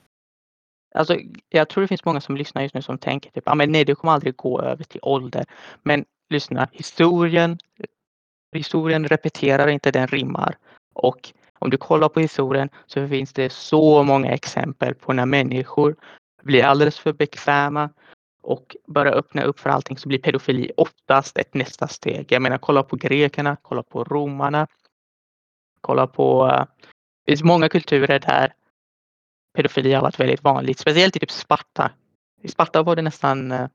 [0.95, 1.17] Alltså,
[1.49, 3.85] jag tror det finns många som lyssnar just nu som tänker typ, ah, men nej,
[3.85, 5.45] det kommer aldrig gå över till ålder.
[5.83, 7.57] Men lyssna, historien,
[8.51, 10.57] historien repeterar inte, den rimmar.
[10.93, 15.95] Och om du kollar på historien så finns det så många exempel på när människor
[16.43, 17.89] blir alldeles för bekväma
[18.41, 22.31] och börjar öppna upp för allting så blir pedofili oftast ett nästa steg.
[22.31, 24.67] Jag menar kolla på grekerna, kolla på romarna.
[25.81, 26.65] Kolla på, eh,
[27.25, 28.53] det finns många kulturer där
[29.55, 31.91] pedofili har varit väldigt vanligt, speciellt i typ Sparta.
[32.41, 33.67] I Sparta var det nästan eh,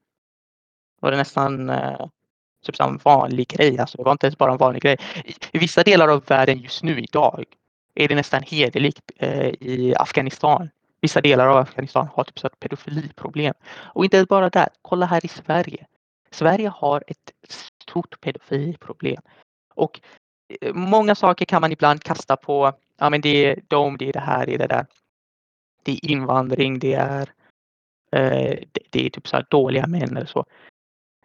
[1.01, 2.07] var det nästan eh,
[2.67, 3.79] typ en vanlig grej.
[3.79, 4.97] Alltså, det var inte ens bara en vanlig grej.
[5.53, 7.45] I, vissa delar av världen just nu idag
[7.97, 10.71] är det nästan hederligt eh, i Afghanistan.
[11.01, 13.55] Vissa delar av Afghanistan har typ så ett pedofiliproblem.
[13.69, 14.69] Och inte bara där.
[14.83, 15.87] Kolla här i Sverige.
[16.31, 19.23] Sverige har ett stort pedofiliproblem.
[19.75, 20.01] Och
[20.61, 22.73] eh, många saker kan man ibland kasta på.
[22.99, 24.87] Ja, men det är de, det är det här, det är det där.
[25.83, 27.33] Det är invandring, det är,
[28.13, 30.47] eh, det, det är typ så dåliga män eller så.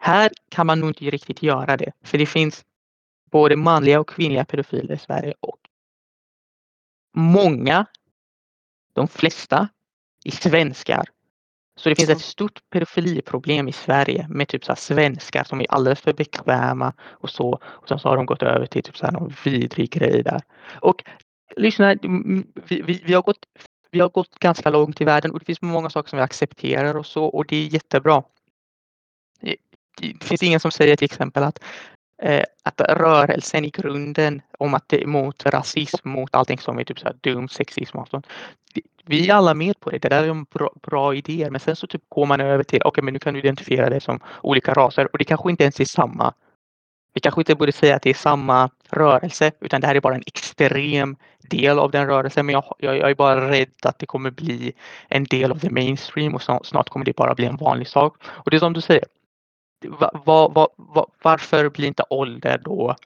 [0.00, 2.64] Här kan man nog inte riktigt göra det, för det finns
[3.30, 5.61] både manliga och kvinnliga pedofiler i Sverige och
[7.12, 7.86] många,
[8.92, 9.68] de flesta,
[10.24, 11.04] är svenskar.
[11.76, 16.00] Så det finns ett stort pedofiliproblem i Sverige med typ så svenskar som är alldeles
[16.00, 17.60] för bekväma och så.
[17.64, 20.42] Och sen så har de gått över till typ så här någon vidrig grej där.
[20.80, 21.04] Och
[21.56, 21.94] lyssna,
[22.68, 23.46] vi, vi, vi, har gått,
[23.90, 26.94] vi har gått ganska långt i världen och det finns många saker som vi accepterar
[26.94, 28.22] och så och det är jättebra
[30.00, 31.58] det finns ingen som säger till exempel att,
[32.22, 36.84] Eh, att rörelsen i grunden om att det är mot rasism, mot allting som är
[36.84, 38.26] typ så här dum, sexism och sånt.
[39.04, 39.98] Vi är alla med på det.
[39.98, 41.50] Det där är en bra, bra idéer.
[41.50, 43.90] Men sen så typ går man över till, okej okay, men nu kan du identifiera
[43.90, 46.34] det som olika raser och det kanske inte ens är samma.
[47.14, 50.14] Vi kanske inte borde säga att det är samma rörelse utan det här är bara
[50.14, 51.16] en extrem
[51.50, 52.46] del av den rörelsen.
[52.46, 54.72] Men jag, jag, jag är bara rädd att det kommer bli
[55.08, 58.16] en del av the mainstream och snart kommer det bara bli en vanlig sak.
[58.24, 59.04] Och det är som du säger,
[59.88, 62.96] var, var, var, varför blir inte ålder då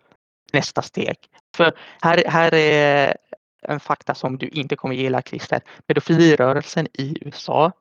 [0.52, 1.16] nästa steg?
[1.56, 3.16] För här, här är
[3.62, 5.60] en fakta som du inte kommer gilla Christer.
[5.86, 7.72] Pedofilirörelsen i USA.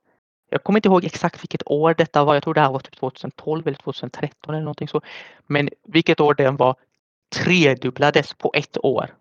[0.50, 2.34] Jag kommer inte ihåg exakt vilket år detta var.
[2.34, 5.02] Jag tror det här var typ 2012 eller 2013 eller någonting så.
[5.48, 6.76] Men vilket år den var
[7.36, 9.16] tredubblades på ett år.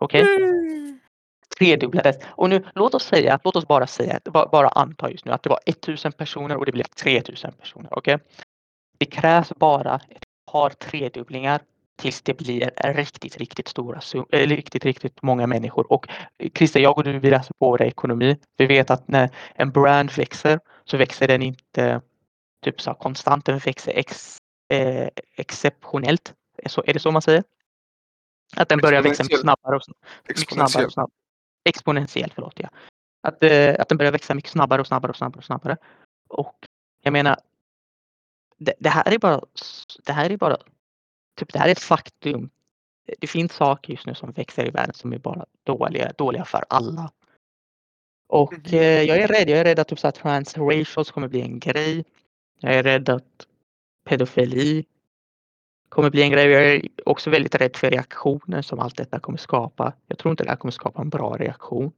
[0.00, 0.22] Okej?
[0.22, 0.44] Okay?
[0.44, 0.93] Mm
[1.58, 2.16] tredubblades.
[2.26, 5.50] Och nu låt oss säga, låt oss bara säga, bara, anta just nu att det
[5.50, 7.88] var 1000 personer och det blev 3000 personer.
[7.98, 8.14] Okej?
[8.14, 8.26] Okay?
[8.98, 11.60] Det krävs bara ett par tredubblingar
[11.96, 14.00] tills det blir riktigt, riktigt stora,
[14.32, 15.92] eller riktigt, riktigt många människor.
[15.92, 16.08] Och
[16.54, 18.38] Christer, jag och du, vi läser båda ekonomi.
[18.56, 22.00] Vi vet att när en brand växer så växer den inte
[22.64, 24.38] typ så konstant, den växer ex,
[24.72, 26.34] eh, exceptionellt.
[26.58, 27.44] Är, så, är det så man säger?
[28.56, 29.82] Att den börjar växa mycket snabbare och,
[30.28, 31.23] mycket snabbare och snabbare.
[31.64, 32.54] Exponentiellt, förlåt.
[32.56, 32.68] Ja.
[33.22, 35.76] Att, eh, att den börjar växa mycket snabbare och snabbare och snabbare och snabbare.
[36.28, 36.66] Och
[37.02, 37.36] jag menar,
[38.58, 39.40] det, det här är bara,
[40.04, 40.56] det här är bara,
[41.36, 42.50] typ det här är ett faktum.
[43.18, 46.64] Det finns saker just nu som växer i världen som är bara dåliga, dåliga för
[46.68, 47.10] alla.
[48.26, 48.80] Och mm.
[48.80, 51.58] eh, jag är rädd, jag är rädd att typ så här transracials kommer bli en
[51.58, 52.04] grej.
[52.60, 53.46] Jag är rädd att
[54.04, 54.84] pedofili
[55.94, 56.50] kommer bli en grej.
[56.50, 59.92] Jag är också väldigt rädd för reaktioner som allt detta kommer skapa.
[60.06, 61.92] Jag tror inte det här kommer skapa en bra reaktion.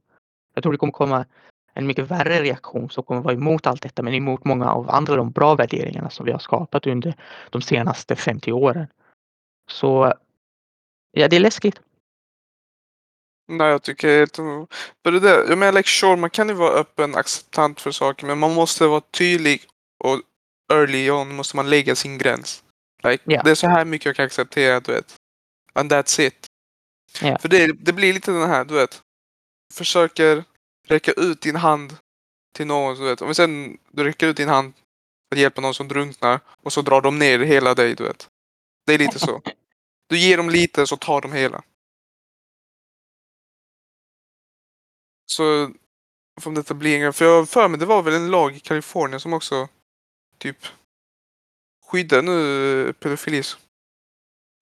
[0.53, 1.25] Jag tror det kommer komma
[1.73, 5.15] en mycket värre reaktion som kommer vara emot allt detta men emot många av andra
[5.15, 7.15] de bra värderingarna som vi har skapat under
[7.49, 8.87] de senaste 50 åren.
[9.69, 10.13] Så
[11.11, 11.81] ja, det är läskigt.
[13.47, 14.35] Nej, jag tycker helt...
[14.35, 18.27] För det där, jag menar, like, sure, man kan ju vara öppen, acceptant för saker,
[18.27, 19.61] men man måste vara tydlig
[20.03, 20.21] och
[20.73, 22.63] early on måste man lägga sin gräns.
[23.03, 23.43] Like, yeah.
[23.43, 25.15] Det är så här mycket jag kan acceptera, du vet.
[25.73, 26.47] And that's it.
[27.21, 27.41] Yeah.
[27.41, 29.01] För det, det blir lite den här, du vet.
[29.73, 30.43] Försöker
[30.87, 31.97] räcka ut din hand
[32.53, 33.21] till någon, du vet.
[33.21, 34.73] Om vi sen du räcker ut din hand
[35.31, 38.27] att hjälpa någon som drunknar och så drar de ner hela dig, du vet.
[38.85, 39.41] Det är lite så.
[40.09, 41.63] Du ger dem lite så tar de hela.
[45.25, 45.71] Så
[46.45, 49.19] om detta blir en För jag för mig det var väl en lag i Kalifornien
[49.19, 49.67] som också
[50.37, 50.57] typ
[51.87, 53.57] Skydda nu eh, pedofilis.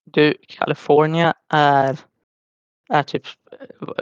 [0.04, 1.98] Du, California är,
[2.88, 3.22] är typ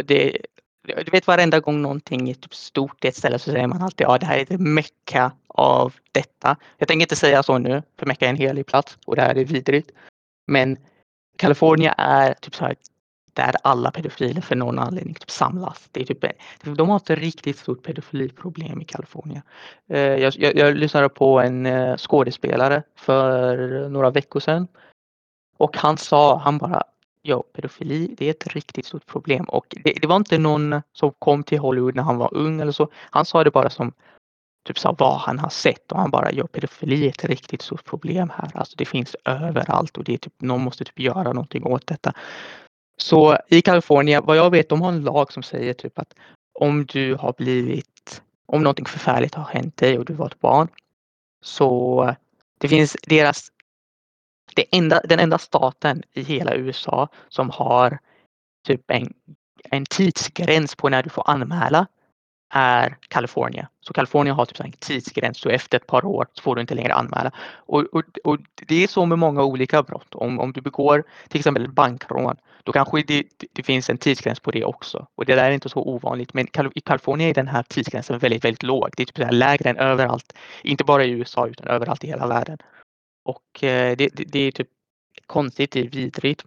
[0.05, 0.39] det,
[0.83, 4.05] du vet varenda gång någonting är typ stort i ett ställe så säger man alltid
[4.05, 6.57] ja det här är ett mecka av detta.
[6.79, 9.35] Jag tänker inte säga så nu för mecka är en helig plats och det här
[9.35, 9.91] är vidrigt.
[10.47, 10.79] Men
[11.37, 12.77] Kalifornien är typ så här
[13.35, 15.89] där alla pedofiler för någon anledning typ samlas.
[15.93, 16.25] Det är typ,
[16.63, 19.43] de har ett riktigt stort pedofiliproblem i Kalifornien.
[19.89, 24.69] Eh, jag, jag, jag lyssnade på en eh, skådespelare för några veckor sedan
[25.57, 26.83] och han sa, han bara
[27.27, 31.13] Ja, pedofili det är ett riktigt stort problem och det, det, var inte någon som
[31.19, 32.89] kom till Hollywood när han var ung eller så.
[32.95, 33.93] Han sa det bara som
[34.67, 37.85] typ sa vad han har sett och han bara ja, pedofili är ett riktigt stort
[37.85, 38.51] problem här.
[38.55, 42.13] Alltså det finns överallt och det är typ någon måste typ göra någonting åt detta.
[42.97, 46.15] Så i Kalifornien, vad jag vet, de har en lag som säger typ att
[46.61, 50.69] om du har blivit, om någonting förfärligt har hänt dig och du var ett barn
[51.45, 52.15] så
[52.59, 53.53] det finns deras
[54.55, 57.99] det enda, den enda staten i hela USA som har
[58.67, 59.15] typ en,
[59.71, 61.87] en tidsgräns på när du får anmäla
[62.51, 63.67] är Kalifornien.
[63.81, 66.75] Så Kalifornien har typ en tidsgräns så efter ett par år så får du inte
[66.75, 67.33] längre anmäla.
[67.57, 70.15] Och, och, och det är så med många olika brott.
[70.15, 74.51] Om, om du begår till exempel bankrån då kanske det, det, finns en tidsgräns på
[74.51, 75.07] det också.
[75.15, 76.35] Och det där är inte så ovanligt.
[76.35, 78.91] Men i Kalifornien är den här tidsgränsen väldigt, väldigt låg.
[78.97, 80.33] Det är typ lägre än överallt.
[80.63, 82.59] Inte bara i USA utan överallt i hela världen.
[83.25, 84.69] Och eh, det, det, det är typ
[85.27, 86.45] konstigt, det är vidrigt.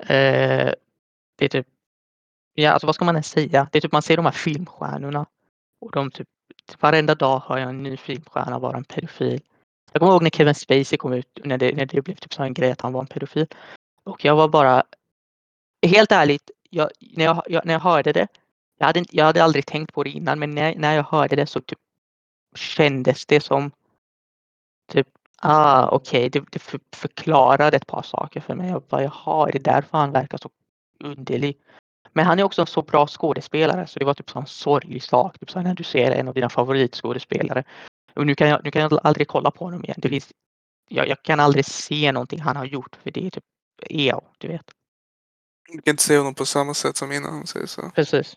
[0.00, 0.72] Eh,
[1.36, 1.66] det är typ,
[2.62, 3.68] ja alltså vad ska man ens säga?
[3.72, 5.26] Det är typ man ser de här filmstjärnorna
[5.80, 6.28] och de typ,
[6.66, 9.40] typ varenda dag hör jag en ny filmstjärna vara en pedofil.
[9.92, 12.42] Jag kommer ihåg när Kevin Spacey kom ut, när det, när det blev typ så
[12.42, 13.46] en grej att han var en pedofil.
[14.04, 14.82] Och jag var bara,
[15.86, 18.26] helt ärligt, jag, när, jag, jag, när jag hörde det,
[18.78, 21.46] jag hade, jag hade aldrig tänkt på det innan, men när, när jag hörde det
[21.46, 21.78] så typ
[22.54, 23.70] kändes det som
[24.88, 26.28] Typ, ah okej, okay.
[26.28, 28.70] det, det för, förklarade ett par saker för mig.
[28.70, 30.50] Jag bara, jaha, är det därför han verkar så
[31.04, 31.58] underlig?
[32.12, 35.38] Men han är också en så bra skådespelare så det var typ en sorglig sak.
[35.38, 37.64] Typ så när du ser en av dina favoritskådespelare.
[38.14, 39.96] Och nu kan jag, nu kan jag aldrig kolla på honom igen.
[39.98, 40.28] Det finns,
[40.88, 43.44] jag, jag kan aldrig se någonting han har gjort för det är typ
[43.80, 44.70] EO, du vet.
[45.72, 47.90] Du kan inte se honom på samma sätt som innan han säger så.
[47.94, 48.36] Precis.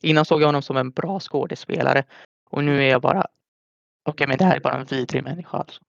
[0.00, 2.04] Innan såg jag honom som en bra skådespelare
[2.50, 3.26] och nu är jag bara
[4.02, 5.80] Okej, men det här är bara en vidrig människa alltså.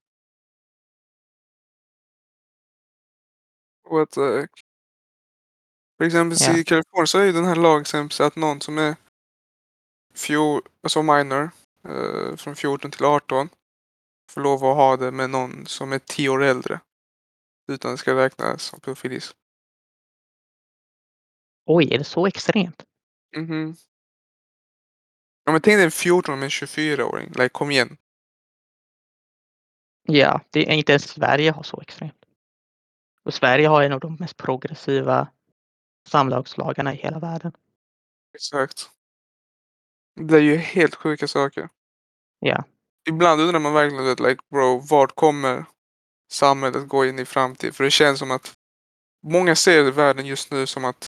[3.90, 4.61] What the heck?
[6.02, 6.58] För exempel ja.
[6.58, 8.96] i Kalifornien så är ju den här lagen att någon som är
[10.16, 11.52] fjol, alltså minor,
[11.88, 13.50] eh, från 14 till 18
[14.32, 16.80] får lov att ha det med någon som är 10 år äldre.
[17.72, 19.38] Utan det ska räknas som pedofilism.
[21.66, 22.84] Oj, är det så extremt?
[23.38, 23.76] Mhm.
[25.46, 27.28] Ja, men tänk dig en 14 med en 24-åring.
[27.30, 27.98] Like, kom igen.
[30.04, 32.26] Ja, det är inte ens Sverige har så extremt.
[33.24, 35.28] Och Sverige har en av de mest progressiva
[36.08, 37.52] samlagslagarna i hela världen.
[38.36, 38.90] Exakt.
[40.16, 41.70] Det är ju helt sjuka saker.
[42.40, 42.64] Ja.
[43.10, 45.66] Ibland undrar man verkligen, vet, like, bro, vart kommer
[46.32, 47.74] samhället gå in i framtiden?
[47.74, 48.54] För det känns som att
[49.24, 51.06] många ser världen just nu som att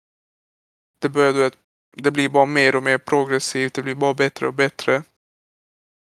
[1.02, 1.58] det börjar, du vet,
[1.98, 5.04] det blir bara mer och mer progressivt, det blir bara bättre och bättre.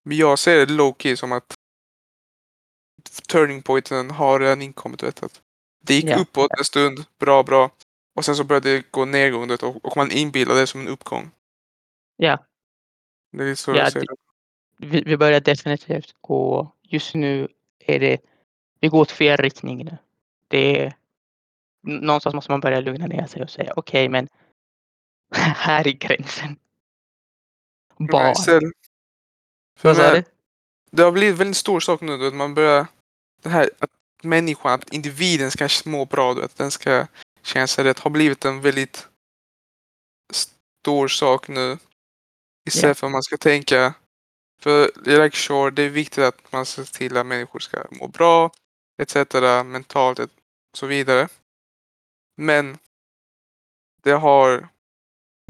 [0.06, 1.54] Men jag ser det low key som att
[3.28, 5.04] turning pointen har redan inkommit.
[5.04, 5.42] Vet, att
[5.84, 6.20] det gick Ja.
[6.22, 7.72] uppåt en stund, bra, bra.
[8.14, 11.32] Och sen så började det gå nedgång vet, och, man inbillar det som en uppgång.
[12.18, 12.46] Ja.
[13.32, 14.16] Det är så Ja, det- det.
[14.78, 17.48] Vi, vi börjar definitivt gå, just nu
[17.80, 18.18] är det,
[18.80, 19.98] vi går åt fel riktning nu.
[20.48, 20.94] Det är,
[21.82, 24.28] någonstans måste man börja lugna ner sig och säga okej men
[25.36, 26.56] här är gränsen.
[27.98, 28.34] Var.
[29.78, 30.24] För Vad sa du?
[30.92, 32.18] Det har blivit en väldigt stor sak nu.
[32.18, 32.88] Vet, man börjar...
[33.44, 33.90] Det här att
[34.24, 36.34] människan, att individen ska må bra.
[36.34, 37.08] Vet, den ska
[37.84, 38.00] rätt.
[38.00, 39.08] Har blivit en väldigt
[40.34, 41.78] stor sak nu.
[42.68, 43.94] Istället för att man ska tänka...
[44.62, 48.52] För like sure, det är viktigt att man ser till att människor ska må bra.
[49.02, 49.16] Etc.
[49.66, 50.30] Mentalt och
[50.74, 51.28] så vidare.
[52.38, 52.78] Men
[54.04, 54.68] det har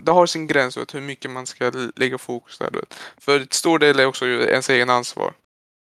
[0.02, 2.72] det har sin gräns vet, hur mycket man ska lägga fokus där.
[2.72, 2.94] Vet.
[3.18, 5.34] För ett stor del är också ens egen ansvar.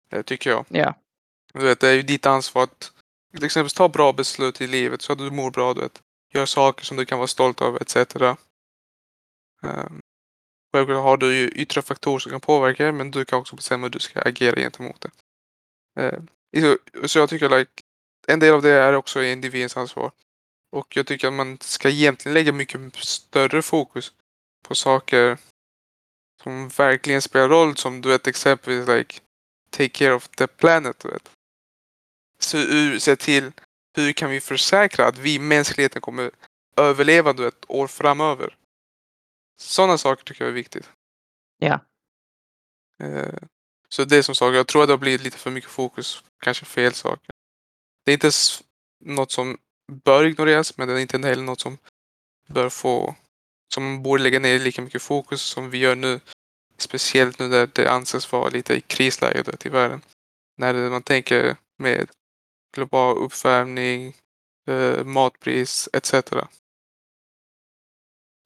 [0.09, 0.65] eh, Tycker jag.
[0.69, 0.93] Ja,
[1.53, 2.91] Du vet, det är ju ditt ansvar att
[3.35, 5.73] till exempel ta bra beslut i livet så att du mår bra.
[5.73, 6.01] Du vet.
[6.33, 8.15] Gör saker som du kan vara stolt över etc.
[9.61, 9.99] Um,
[10.73, 13.85] självklart har du ju yttre faktorer som kan påverka det, men du kan också bestämma
[13.85, 15.11] hur du ska agera gentemot det.
[16.01, 16.27] Ehm,
[16.61, 16.77] så,
[17.07, 17.71] så jag tycker like,
[18.27, 20.11] en del av det är också individens ansvar.
[20.71, 24.13] Och jag tycker att man ska egentligen lägga mycket större fokus
[24.67, 25.37] på saker
[26.43, 27.77] som verkligen spelar roll.
[27.77, 29.19] Som du vet exempelvis like
[29.69, 30.99] take care of the planet.
[30.99, 31.31] Du vet.
[32.43, 33.51] Så ur, se till
[33.95, 36.31] hur kan vi försäkra att vi mänskligheten kommer
[36.77, 38.57] överleva vet, år framöver.
[39.57, 40.89] Sådana saker tycker jag är viktigt.
[41.59, 41.79] Ja.
[43.03, 43.39] Eh,
[43.89, 46.23] så det är som sagt, jag tror att det har blivit lite för mycket fokus.
[46.43, 47.29] Kanske fel saker.
[48.05, 48.31] Det är inte
[49.05, 49.57] något som
[49.91, 51.77] bör ignoreras men det är inte heller något som
[52.47, 53.15] bör få
[53.73, 56.19] som man borde lägga ner lika mycket fokus som vi gör nu.
[56.77, 60.01] Speciellt nu där det anses vara lite i krisläge vet, i världen.
[60.57, 62.09] När man tänker med
[62.73, 64.15] global uppvärmning,
[64.67, 66.13] eh, matpris etc.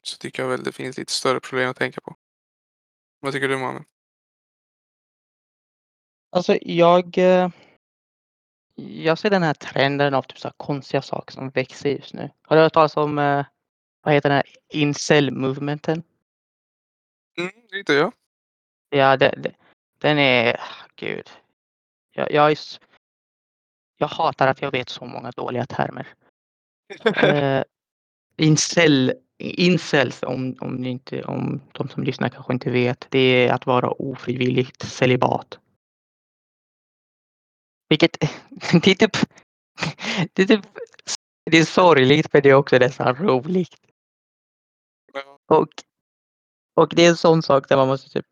[0.03, 2.15] Så tycker jag väl det finns lite större problem att tänka på.
[3.19, 3.83] Vad tycker du Mohammed?
[6.37, 7.49] alltså jag eh,
[8.75, 12.29] jag ser den här trenden av typ så konstiga saker som växer just nu.
[12.41, 13.45] Har du hört talas om eh,
[14.01, 16.03] vad heter den här incel movementen?
[17.37, 18.11] Mm, lite ja.
[18.89, 19.55] Ja, det, det,
[19.97, 20.59] den är,
[20.95, 21.29] gud.
[22.11, 22.57] Jag, jag, är,
[23.97, 26.07] jag hatar att jag vet så många dåliga termer.
[27.23, 27.63] Eh,
[28.37, 33.53] incel, incels, om, om, ni inte, om de som lyssnar kanske inte vet, det är
[33.53, 35.59] att vara ofrivilligt celibat.
[37.89, 38.17] Vilket,
[38.83, 39.17] det är typ,
[40.33, 40.65] det är typ,
[41.51, 43.75] det är sorgligt men det är också nästan roligt.
[45.45, 45.69] Och,
[46.73, 48.25] och det är en sån sak där man måste typ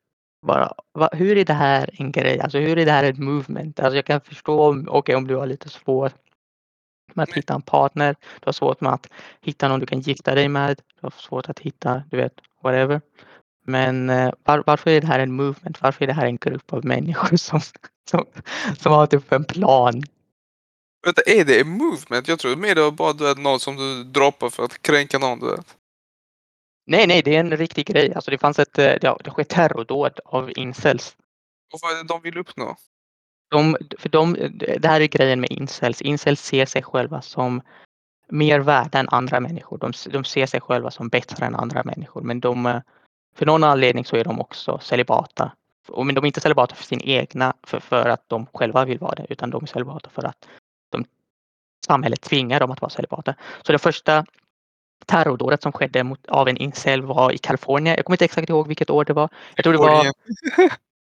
[0.46, 2.40] bara, va, hur är det här en grej?
[2.40, 3.80] Alltså hur är det här ett movement?
[3.80, 6.14] Alltså jag kan förstå om, okej om du har lite svårt
[7.14, 7.36] med att Nej.
[7.36, 8.16] hitta en partner.
[8.22, 9.08] Du har svårt med att
[9.42, 10.78] hitta någon du kan gifta dig med.
[10.78, 12.34] Du har svårt att hitta, du vet,
[12.64, 13.02] whatever.
[13.68, 15.82] Men eh, var, varför är det här en movement?
[15.82, 17.60] Varför är det här en grupp av människor som,
[18.10, 18.26] som,
[18.78, 20.04] som har typ en plan?
[21.06, 22.28] Vänta, är det en movement?
[22.28, 25.20] Jag tror mer det var bara du vet, något som du droppar för att kränka
[25.20, 25.40] någon.
[25.40, 25.76] Du vet.
[26.88, 28.14] Nej, nej, det är en riktig grej.
[28.14, 31.16] Alltså det fanns ett, eh, det sker terrordåd av incels.
[31.74, 32.76] Och vad är det de vill uppnå?
[33.52, 34.34] De, för de,
[34.80, 36.02] det här är grejen med incels.
[36.02, 37.62] Incels ser sig själva som
[38.30, 39.78] mer värda än andra människor.
[39.78, 42.22] De, de ser sig själva som bättre än andra människor.
[42.22, 42.82] Men de, eh,
[43.36, 45.52] för någon anledning så är de också celibata.
[45.88, 49.00] Och- Men de är inte celibata för sin egna, för, för att de själva vill
[49.00, 50.48] vara det, utan de är celibata för att
[50.92, 51.06] de,
[51.86, 53.36] samhället tvingar dem att vara celibata.
[53.64, 54.26] Så det första
[55.06, 57.96] terrordådet som skedde mot, av en incel var i Kalifornien.
[57.96, 59.30] Jag kommer inte exakt ihåg vilket år det var.
[59.56, 60.06] Jag tror det var.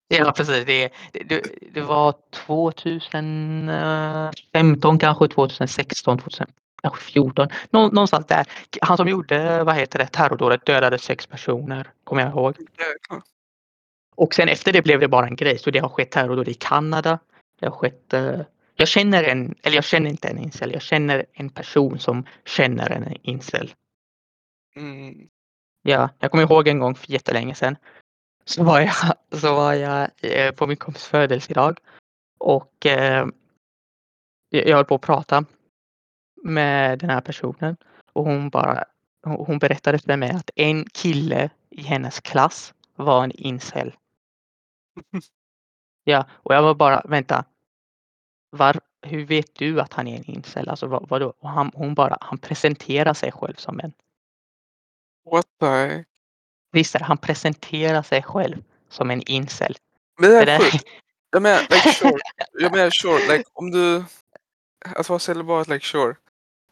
[0.07, 1.41] Ja precis, det, det,
[1.73, 7.47] det var 2015 kanske, 2016, 2014.
[7.69, 8.45] Nå, någonstans där.
[8.81, 12.55] Han som gjorde, vad heter det, terrordådet dödade sex personer, kommer jag ihåg.
[14.15, 15.57] Och sen efter det blev det bara en grej.
[15.57, 17.19] Så det har skett terrordåd i Kanada.
[17.59, 18.39] Det har skett, eh,
[18.75, 22.91] jag känner en, eller jag känner inte en incel, jag känner en person som känner
[22.91, 23.73] en incel.
[24.75, 25.29] Mm.
[25.81, 27.77] Ja, jag kommer ihåg en gång för jättelänge sedan.
[28.45, 28.95] Så var jag,
[29.41, 31.79] så var jag eh, på min kompis födelsedag.
[32.37, 33.27] Och eh,
[34.49, 35.45] jag höll på att prata
[36.43, 37.77] med den här personen.
[38.13, 38.85] Och hon bara
[39.25, 43.95] hon berättade för mig att en kille i hennes klass var en incel.
[46.07, 47.45] Ja, och jag var bara, vänta.
[48.49, 50.69] Var, hur vet du att han är en incel?
[50.69, 51.33] Alltså vad, vadå?
[51.39, 53.93] Och han, hon bara, han presenterar sig själv som en.
[55.31, 56.07] What the heck?
[56.71, 59.77] Visst är han presenterar sig själv som en incel.
[60.19, 60.85] Men det är sjukt.
[61.31, 62.19] Jag menar, like sure.
[62.59, 64.03] Jag menar sure, like om du...
[64.95, 66.15] Att vara celibat, like sure.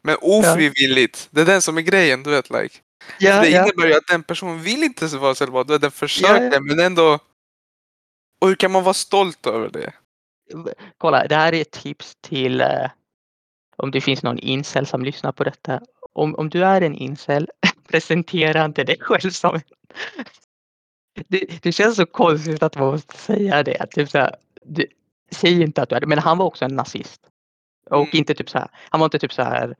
[0.02, 2.80] Men ofrivilligt, det är den som är grejen, du vet like.
[3.20, 3.64] Ja, det ja.
[3.64, 6.60] innebär ju att den personen vill inte vara celibat, den försöker Ja, ja.
[6.60, 7.20] men ändå...
[8.42, 9.94] Och hur kan man vara stolt över det?
[10.98, 12.90] Kolla, det här är ett tips till eh,
[13.76, 15.82] om det finns någon incel som lyssnar på detta.
[16.14, 17.50] Om, om du är en incel,
[17.88, 19.60] presentera inte dig själv som.
[21.28, 23.88] Det, det känns så konstigt att man måste säga det.
[23.92, 24.86] Typ så här, du,
[25.32, 27.22] säg inte att du är det, men han var också en nazist.
[27.90, 28.10] Och Mm.
[28.14, 29.76] inte typ så här, han var inte typ så här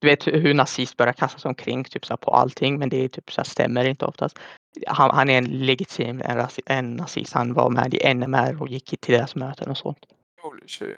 [0.00, 3.08] du vet hur nazist börjar kastas omkring typ så här, på allting men det är
[3.08, 4.38] typ så här, stämmer inte oftast.
[4.86, 7.32] Han, han är en legitim en, en nazist.
[7.32, 10.06] Han var med i NMR och gick till deras möten och sånt.
[10.42, 10.96] Holy shit.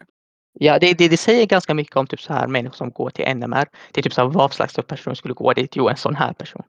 [0.52, 3.36] Ja, det, det, det säger ganska mycket om typ så här människor som går till
[3.36, 3.68] NMR.
[3.92, 5.76] Det är typ så här, vad slags person skulle gå dit?
[5.76, 6.62] Jo, en sån här person.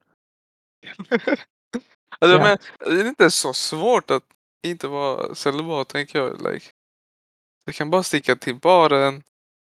[2.20, 2.44] Alltså, Ja.
[2.44, 2.58] men,
[2.96, 4.24] det är inte så svårt att
[4.64, 6.54] inte vara celibat, tänker jag.
[6.54, 6.66] Like.
[7.66, 9.24] Du kan bara sticka till baren,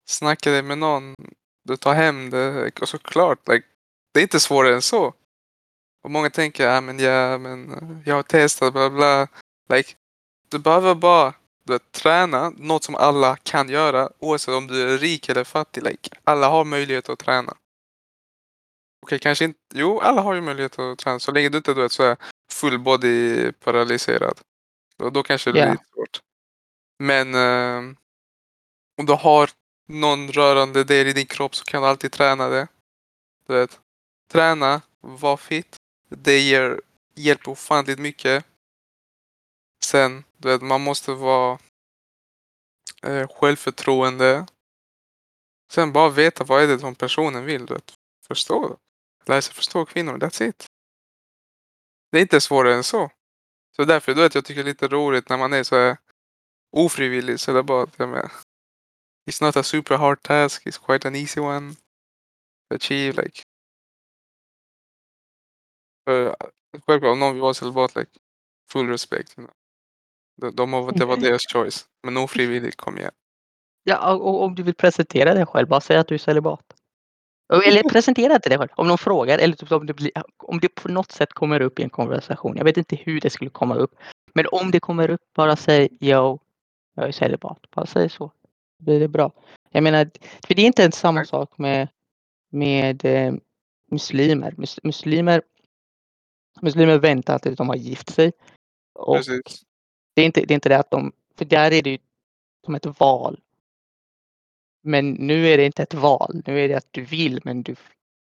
[0.09, 1.16] snacka det med någon,
[1.64, 3.68] du tar hem det och såklart, like,
[4.14, 5.14] det är inte svårare än så.
[6.03, 7.70] Och många tänker, ja men, ja, men
[8.05, 9.28] jag har testat, bla bla.
[9.70, 9.93] Like,
[10.49, 11.34] du behöver bara
[11.64, 15.84] vet, träna, något som alla kan göra, oavsett om du är rik eller fattig.
[15.84, 17.57] Like, alla har möjlighet att träna.
[19.05, 19.59] Okej, kanske inte.
[19.74, 22.18] Jo, alla har ju möjlighet att träna så länge du inte du vet, så är
[22.51, 24.39] full body paralyserad.
[24.97, 25.66] Då, då kanske det Ja.
[25.66, 26.20] blir svårt.
[26.99, 27.93] Men eh,
[28.97, 29.49] om du har
[29.88, 32.68] någon rörande del i din kropp så kan du alltid träna det.
[33.47, 33.80] Du vet,
[34.32, 35.76] träna, var fit.
[36.09, 36.82] Det ger,
[37.16, 38.45] hjälper ofantligt mycket.
[39.86, 41.60] Sen, du vet, man måste vara
[43.04, 44.46] eh, självförtroende.
[45.72, 47.66] Sen bara veta vad är det som personen vill.
[47.66, 47.94] Du vet.
[48.28, 48.78] Förstå.
[49.26, 50.66] Lära sig förstå kvinnor, that's it.
[52.12, 53.12] Det är inte svårare än så.
[53.76, 55.98] Så därför, du vet, jag tycker det är lite roligt när man är så här
[56.72, 57.40] ofrivillig.
[57.40, 58.32] Så det är bara att jag menar,
[59.26, 61.76] It's not a super hard task, it's quite an easy one
[62.70, 63.24] to achieve.
[63.24, 63.44] Like.
[66.06, 66.36] För,
[66.86, 68.12] självklart, om någon vill vara celibat, like,
[68.72, 69.38] full respect.
[69.38, 69.61] You know
[70.42, 71.30] de, de det var Okej.
[71.30, 71.86] deras choice.
[72.04, 73.12] Men ofrivilligt, kom igen.
[73.84, 76.74] Ja, och, om du vill presentera dig själv, bara säg att du är celibat.
[77.66, 78.70] Eller presentera inte dig själv.
[78.76, 81.80] Om någon frågar eller typ om det, blir, om det på något sätt kommer upp
[81.80, 82.58] i en konversation.
[82.58, 83.96] Jag vet inte hur det skulle komma upp.
[84.34, 86.39] Men om det kommer upp, bara säg yo,
[86.96, 87.72] jag är celibat.
[87.76, 88.32] Bara säg så.
[88.80, 89.32] Blir det bra.
[89.72, 90.10] Jag menar,
[90.48, 91.88] för det är inte ens samma sak med,
[92.50, 93.34] med eh,
[93.92, 94.54] muslimer.
[94.58, 95.42] Mus, muslimer.
[96.62, 98.32] Muslimer väntar tills de har gift sig.
[98.94, 99.64] Och Precis.
[100.22, 101.97] Det är, inte, det är inte det att de, för där är det ju
[102.65, 103.39] som ett val.
[104.84, 106.41] Men nu är det inte ett val.
[106.45, 107.76] Nu är det att du vill men du,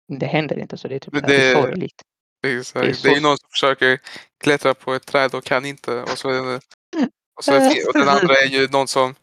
[0.08, 2.02] det händer inte så det är typ det, det är sorgligt.
[2.46, 2.74] Exakt.
[2.74, 4.00] Det är Det är, så- ju någon som försöker
[4.38, 6.02] klättra på ett träd och kan inte.
[6.02, 6.60] Och, så det,
[7.36, 7.56] och, så
[7.88, 9.14] och den andra är ju någon som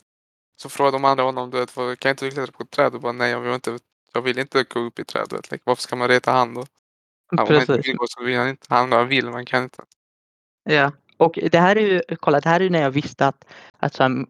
[0.62, 2.96] så frågar de andra honom, du vet, kan inte du klättra på ett träd?
[2.96, 3.80] Och bara nej, jag vill inte,
[4.14, 5.52] jag vill inte gå upp i trädet.
[5.52, 6.66] Like, varför ska man reta han då?
[7.28, 8.66] Han, om han inte vill gå så vill han inte.
[8.70, 9.84] Han vill, man kan inte.
[10.64, 10.92] Ja.
[11.18, 13.46] Och det här är ju, kolla det här är ju när jag visste att,
[13.80, 14.26] att så här,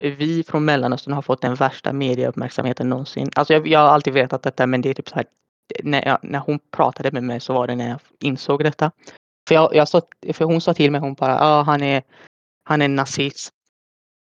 [0.00, 3.30] vi från Mellanöstern har fått den värsta medieuppmärksamheten någonsin.
[3.34, 5.24] Alltså jag, jag har alltid vetat detta men det är typ så här,
[5.82, 8.90] när, jag, när hon pratade med mig så var det när jag insåg detta.
[9.48, 12.02] För, jag, jag sa, för hon sa till mig, hon bara, ja han är,
[12.64, 13.52] han är en nazist.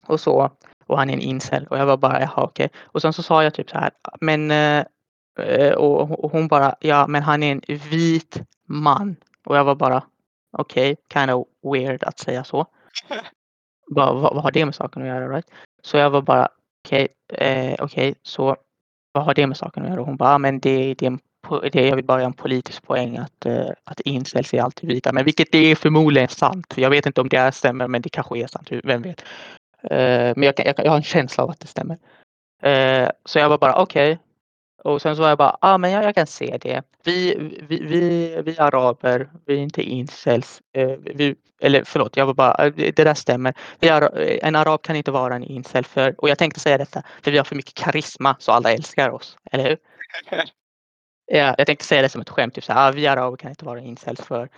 [0.07, 0.51] Och så.
[0.87, 1.67] Och han är en incel.
[1.67, 2.71] Och jag var bara, jaha okej.
[2.85, 3.91] Och sen så sa jag typ så här,
[4.21, 4.85] men eh,
[5.41, 9.17] eh, och, och hon bara, ja men han är en vit man.
[9.47, 10.03] Och jag var bara,
[10.59, 12.67] okej, kind of weird att säga så.
[13.95, 15.29] Bara, vad, vad har det med saken att göra?
[15.29, 15.47] Right?
[15.83, 16.49] Så jag var bara,
[16.87, 18.57] okej, eh, okej, så
[19.13, 20.01] vad har det med saken att göra?
[20.01, 21.19] Och hon bara, "Ja, men det, det, är en,
[21.73, 25.13] det, jag vill bara göra en politisk poäng att, eh, att incels är alltid vita.
[25.13, 26.75] Men vilket det är förmodligen sant.
[26.77, 28.69] Jag vet inte om det är stämmer, men det kanske är sant.
[28.85, 29.21] Vem vet?
[29.83, 31.99] Eh, men jag, kan- jag, jag har en känsla av att det stämmer.
[32.63, 34.19] Eh, så jag var bara okej.
[34.85, 36.83] Och sen så var jag bara, ja ah, men jag, jag kan se det.
[37.05, 37.35] Vi,
[37.69, 40.63] vi, vi, vi araber, vi är inte incels.
[40.73, 43.55] Eh, vi, eller förlåt, jag var bara, eh, det där stämmer.
[43.81, 47.31] Är, en arab kan inte vara en incel för, och jag tänkte säga detta, för
[47.31, 49.37] vi har för mycket karisma så alla älskar oss.
[49.53, 49.79] Eller hur?
[51.31, 53.51] Ja, jag tänkte säga det som ett skämt, typ så här, ah, vi araber kan
[53.51, 54.49] inte vara incels för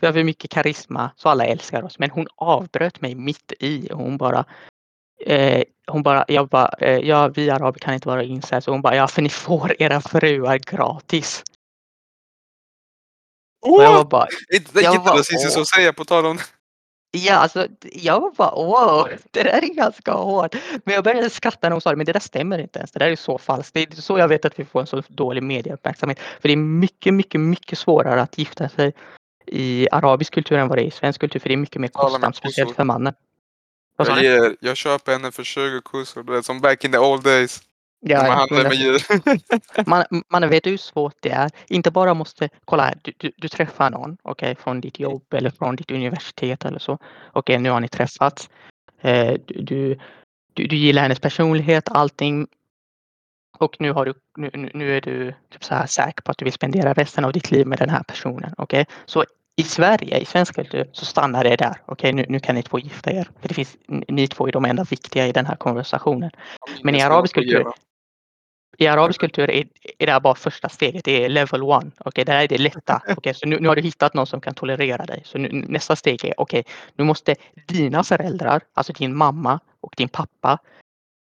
[0.00, 1.98] vi har för mycket karisma så alla älskar oss.
[1.98, 4.44] Men hon avbröt mig mitt i och hon bara
[5.26, 8.68] eh, hon bara, jag bara, eh, ja vi araber kan inte vara incels.
[8.68, 11.42] Och hon bara, ja för ni får era fruar gratis.
[13.66, 16.38] Och jag var bara, Inte det jag bara, jätterasistiskt att säga på tal om
[17.14, 20.54] ja alltså, jag var bara wow, det där är ganska hårt.
[20.84, 22.90] Men jag började skratta när hon sa det, men det där stämmer inte ens.
[22.90, 23.74] Det där är så falskt.
[23.74, 26.18] Det är så jag vet att vi får en så dålig medieuppmärksamhet.
[26.40, 28.92] För det är mycket, mycket, mycket svårare att gifta sig
[29.46, 31.40] i arabisk kultur än vad det är i svensk kultur.
[31.40, 33.14] För det är mycket mer kostsamt, speciellt för mannen.
[33.96, 36.92] Vad sa Jag, ger, jag köper henne för 20 kossor, du vet som back in
[36.92, 37.62] the old days.
[38.00, 39.02] när man Ja, handlade med djur.
[39.88, 41.50] man, man vet hur svårt det är.
[41.68, 45.50] Inte bara måste, kolla här, du, du, du träffar någon, okej, från ditt jobb eller
[45.50, 46.98] från ditt universitet eller så.
[47.32, 48.50] Okej, nu har ni träffats.
[49.00, 49.98] Eh, du,
[50.54, 52.46] du, du, gillar hennes personlighet, allting.
[53.58, 56.44] Och nu, har du, nu, nu- är du typ så här säker på att du
[56.44, 58.54] vill spendera resten av ditt liv med den här personen.
[58.58, 59.24] Okej, så
[59.56, 61.74] i Sverige, i svensk kultur, så stannar det där.
[61.86, 63.28] Okej, nu, nu kan ni två gifta er.
[63.40, 63.76] För det finns,
[64.08, 66.30] ni två är de enda viktiga i den här konversationen.
[66.82, 67.66] Men i arabisk kultur,
[68.78, 69.66] i arabisk kultur är,
[69.98, 71.04] är det här bara första steget.
[71.04, 71.90] Det är level one.
[71.98, 73.02] Okej, det här är det lätta.
[73.16, 75.22] Okej, så nu, nu har du hittat någon som kan tolerera dig.
[75.24, 77.34] Så nu, nästa steg är okej, nu måste
[77.66, 80.58] dina föräldrar, alltså din mamma och din pappa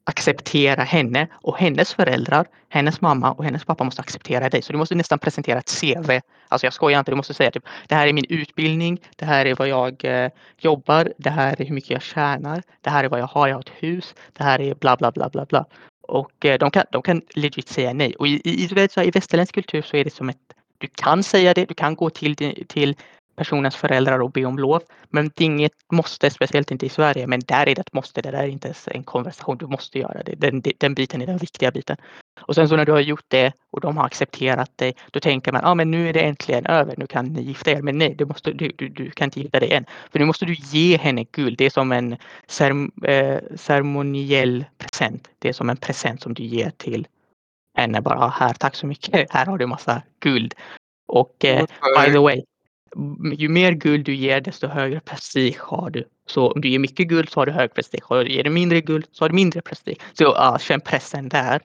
[0.04, 4.62] acceptera henne och hennes föräldrar, hennes mamma och hennes pappa måste acceptera dig.
[4.62, 6.20] Så du måste nästan presentera ett CV.
[6.48, 9.46] Alltså jag skojar inte, du måste säga typ det här är min utbildning, det här
[9.46, 13.08] är vad jag eh, jobbar, det här är hur mycket jag tjänar, det här är
[13.08, 15.66] vad jag har, jag har ett hus, det här är bla bla bla bla bla.
[16.08, 18.14] Och eh, de kan, de kan legit säga nej.
[18.18, 18.68] Och i, i, i,
[19.04, 20.38] i västerländsk kultur så är det som ett,
[20.78, 22.36] du kan säga det, du kan gå till,
[22.68, 22.96] till
[23.36, 24.82] personens föräldrar och be om lov.
[25.08, 27.26] Men det är inget måste, speciellt inte i Sverige.
[27.26, 29.98] Men där är det ett måste, det där är inte ens en konversation, du måste
[29.98, 30.34] göra det.
[30.34, 31.96] Den, den biten är den viktiga biten.
[32.40, 35.52] Och sen så när du har gjort det och de har accepterat dig, då tänker
[35.52, 37.82] man, ja ah, men nu är det äntligen över, nu kan ni gifta er.
[37.82, 39.84] Men nej, du, måste, du, du, du kan inte gifta dig än.
[40.12, 41.58] För nu måste du ge henne guld.
[41.58, 42.12] Det är som en
[43.02, 45.28] eh, ceremoniell present.
[45.38, 47.06] Det är som en present som du ger till
[47.78, 48.00] henne.
[48.00, 49.32] Bara "Ah, här, tack så mycket.
[49.32, 50.54] Här har du massa guld.
[51.06, 51.66] Och eh,
[52.06, 52.42] by the way,
[53.38, 56.04] ju mer guld du ger desto högre prestige har du.
[56.26, 58.04] Så om du ger mycket guld så har du hög prestige.
[58.08, 59.98] Och ger du mindre guld så har du mindre prestige.
[60.12, 61.60] Så ja, känn pressen där.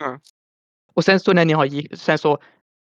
[0.00, 0.18] Ja.
[0.94, 2.38] Och sen så när ni har sen så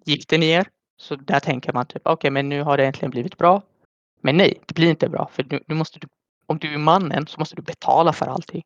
[0.05, 0.67] gifter ni er.
[0.97, 3.63] Så där tänker man typ okej men nu har det äntligen blivit bra.
[4.23, 6.09] Men nej, det blir inte bra för nu, nu måste du,
[6.47, 8.63] om du är mannen så måste du betala för allting.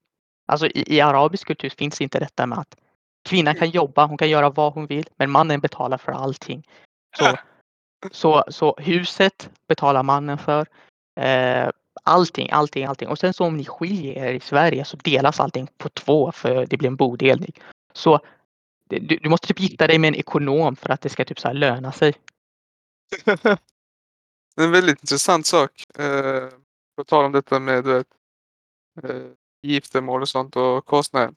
[0.47, 2.77] Alltså i, i arabisk kultur finns inte detta med att
[3.25, 6.69] kvinnan kan jobba, hon kan göra vad hon vill, men mannen betalar för allting.
[7.19, 7.25] Så,
[8.11, 10.67] så, så huset betalar mannen för.
[11.21, 11.71] Eh,
[12.03, 13.09] allting, allting, allting.
[13.09, 16.67] Och sen så om ni skiljer er i Sverige så delas allting på två för
[16.67, 17.53] det blir en bodelning.
[17.93, 18.21] Så
[18.89, 21.53] du, du måste typ gifta dig med en ekonom för att det ska typ så
[21.53, 22.15] löna sig.
[23.25, 23.43] Det
[24.57, 25.85] är en väldigt intressant sak.
[25.99, 26.49] Eh,
[26.97, 28.07] på tal om detta med du vet,
[29.03, 29.31] eh,
[29.63, 31.35] giftermål och sånt och kostnader.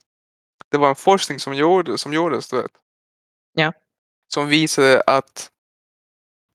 [0.70, 2.72] Det var en forskning som, gjorde, som gjordes, du vet.
[3.54, 3.74] Ja.
[4.34, 5.52] Som visade att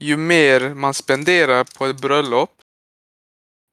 [0.03, 2.51] ju mer man spenderar på ett bröllop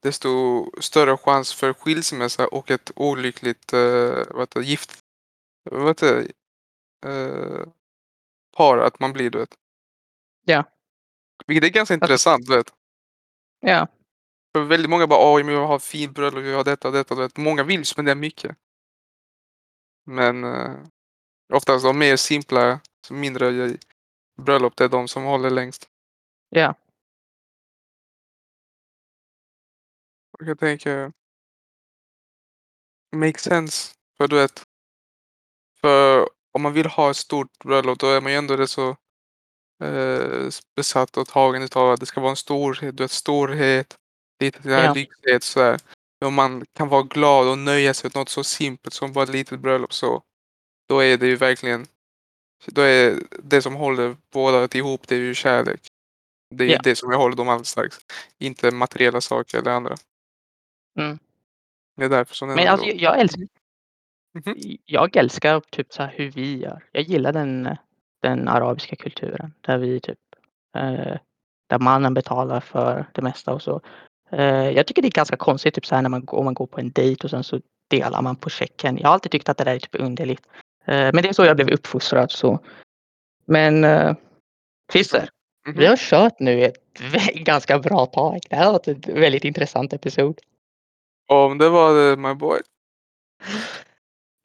[0.02, 4.98] desto större chans för skilsmässa och ett olyckligt vad heter, det, gift
[5.70, 6.32] vad heter,
[7.00, 7.68] det, eh,
[8.56, 9.54] par att man blir, du vet.
[10.44, 10.64] Ja.
[11.46, 12.72] Vilket är ganska intressant, du vet.
[13.60, 13.86] Ja,
[14.52, 17.14] För väldigt många bara oj, men jag har fint bröllop, jag har detta och detta.
[17.14, 17.36] Du vet.
[17.36, 18.56] Många vill spendera mycket.
[20.06, 20.76] Men eh,
[21.52, 23.76] oftast de mer simpla, mindre
[24.42, 25.88] bröllop, det är de som håller längst.
[26.50, 26.74] Ja,
[30.40, 31.12] Och jag tänker...
[33.16, 33.94] Makes sense.
[34.16, 34.62] För du vet.
[35.80, 38.96] För om man vill ha ett stort bröllop då är man ju ändå rätt så
[39.84, 43.96] eh, besatt och tagen utav att det ska vara en storhet, du vet storhet,
[44.40, 44.94] lite det här Ja.
[44.94, 45.80] lyxighet sådär.
[46.24, 49.30] Om man kan vara glad och nöja sig med något så simpelt som bara ett
[49.30, 50.22] litet bröllop så
[50.88, 51.86] då är det ju verkligen
[52.66, 55.89] då är det som håller båda ihop det är ju kärlek.
[56.50, 56.80] Det är Ja.
[56.84, 57.96] det som jag håller dem alldeles strax.
[58.38, 59.94] Inte materiella saker eller andra.
[60.98, 61.18] Mm.
[61.96, 63.46] Det är därför som den Men alltså, jag, jag älskar
[64.34, 64.54] Mhm.
[64.84, 66.84] jag älskar typ så här hur vi gör.
[66.92, 67.76] Jag gillar den,
[68.22, 70.18] den arabiska kulturen där vi typ
[70.76, 71.16] eh,
[71.66, 73.80] där mannen betalar för det mesta och så.
[74.30, 76.54] Eh, jag tycker det är ganska konstigt typ så här när man, går- om man
[76.54, 78.98] går på en dejt och sen så delar man på checken.
[78.98, 80.46] Jag har alltid tyckt att det där är typ underligt.
[80.84, 82.58] Eh, men det är så jag blev uppfostrad så.
[83.44, 84.14] Men eh,
[85.66, 85.78] Mhm.
[85.78, 86.76] vi har kört nu ett
[87.34, 88.40] ganska bra tag.
[88.50, 90.38] Det här har varit ett väldigt intressant episod.
[91.28, 92.60] Om det var det, my boy.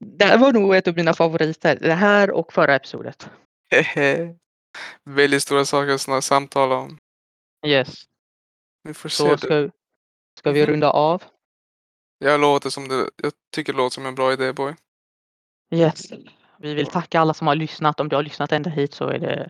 [0.06, 1.78] Det här var nog ett av mina favoriter.
[1.82, 3.30] Det här och förra episodet.
[3.72, 4.36] Hehe.
[5.04, 6.98] Väldigt stora saker att snart samtala om.
[7.68, 8.04] Yes.
[8.84, 9.32] Vi får Så se.
[9.32, 9.38] det.
[9.38, 9.70] ska,
[10.40, 10.72] ska vi Mhm.
[10.72, 11.24] runda av?
[12.20, 13.10] Jag låter som det.
[13.24, 14.74] Jag tycker det låter som en bra idé boy.
[15.74, 16.02] Yes.
[16.60, 18.00] Vi vill tacka alla som har lyssnat.
[18.00, 19.48] Om du har lyssnat ända hit så är det eh,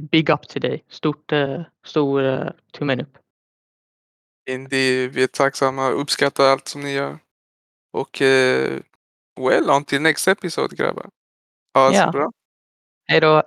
[0.00, 0.84] big up till dig.
[0.88, 3.18] Stort, eh, stor eh, tummen upp.
[4.50, 7.18] Indy, vi är tacksamma och uppskattar allt som ni gör.
[7.92, 8.80] Och eh,
[9.40, 11.06] well, on till next episode grabbar.
[11.74, 12.32] Ha det så bra.
[13.06, 13.42] Hej då!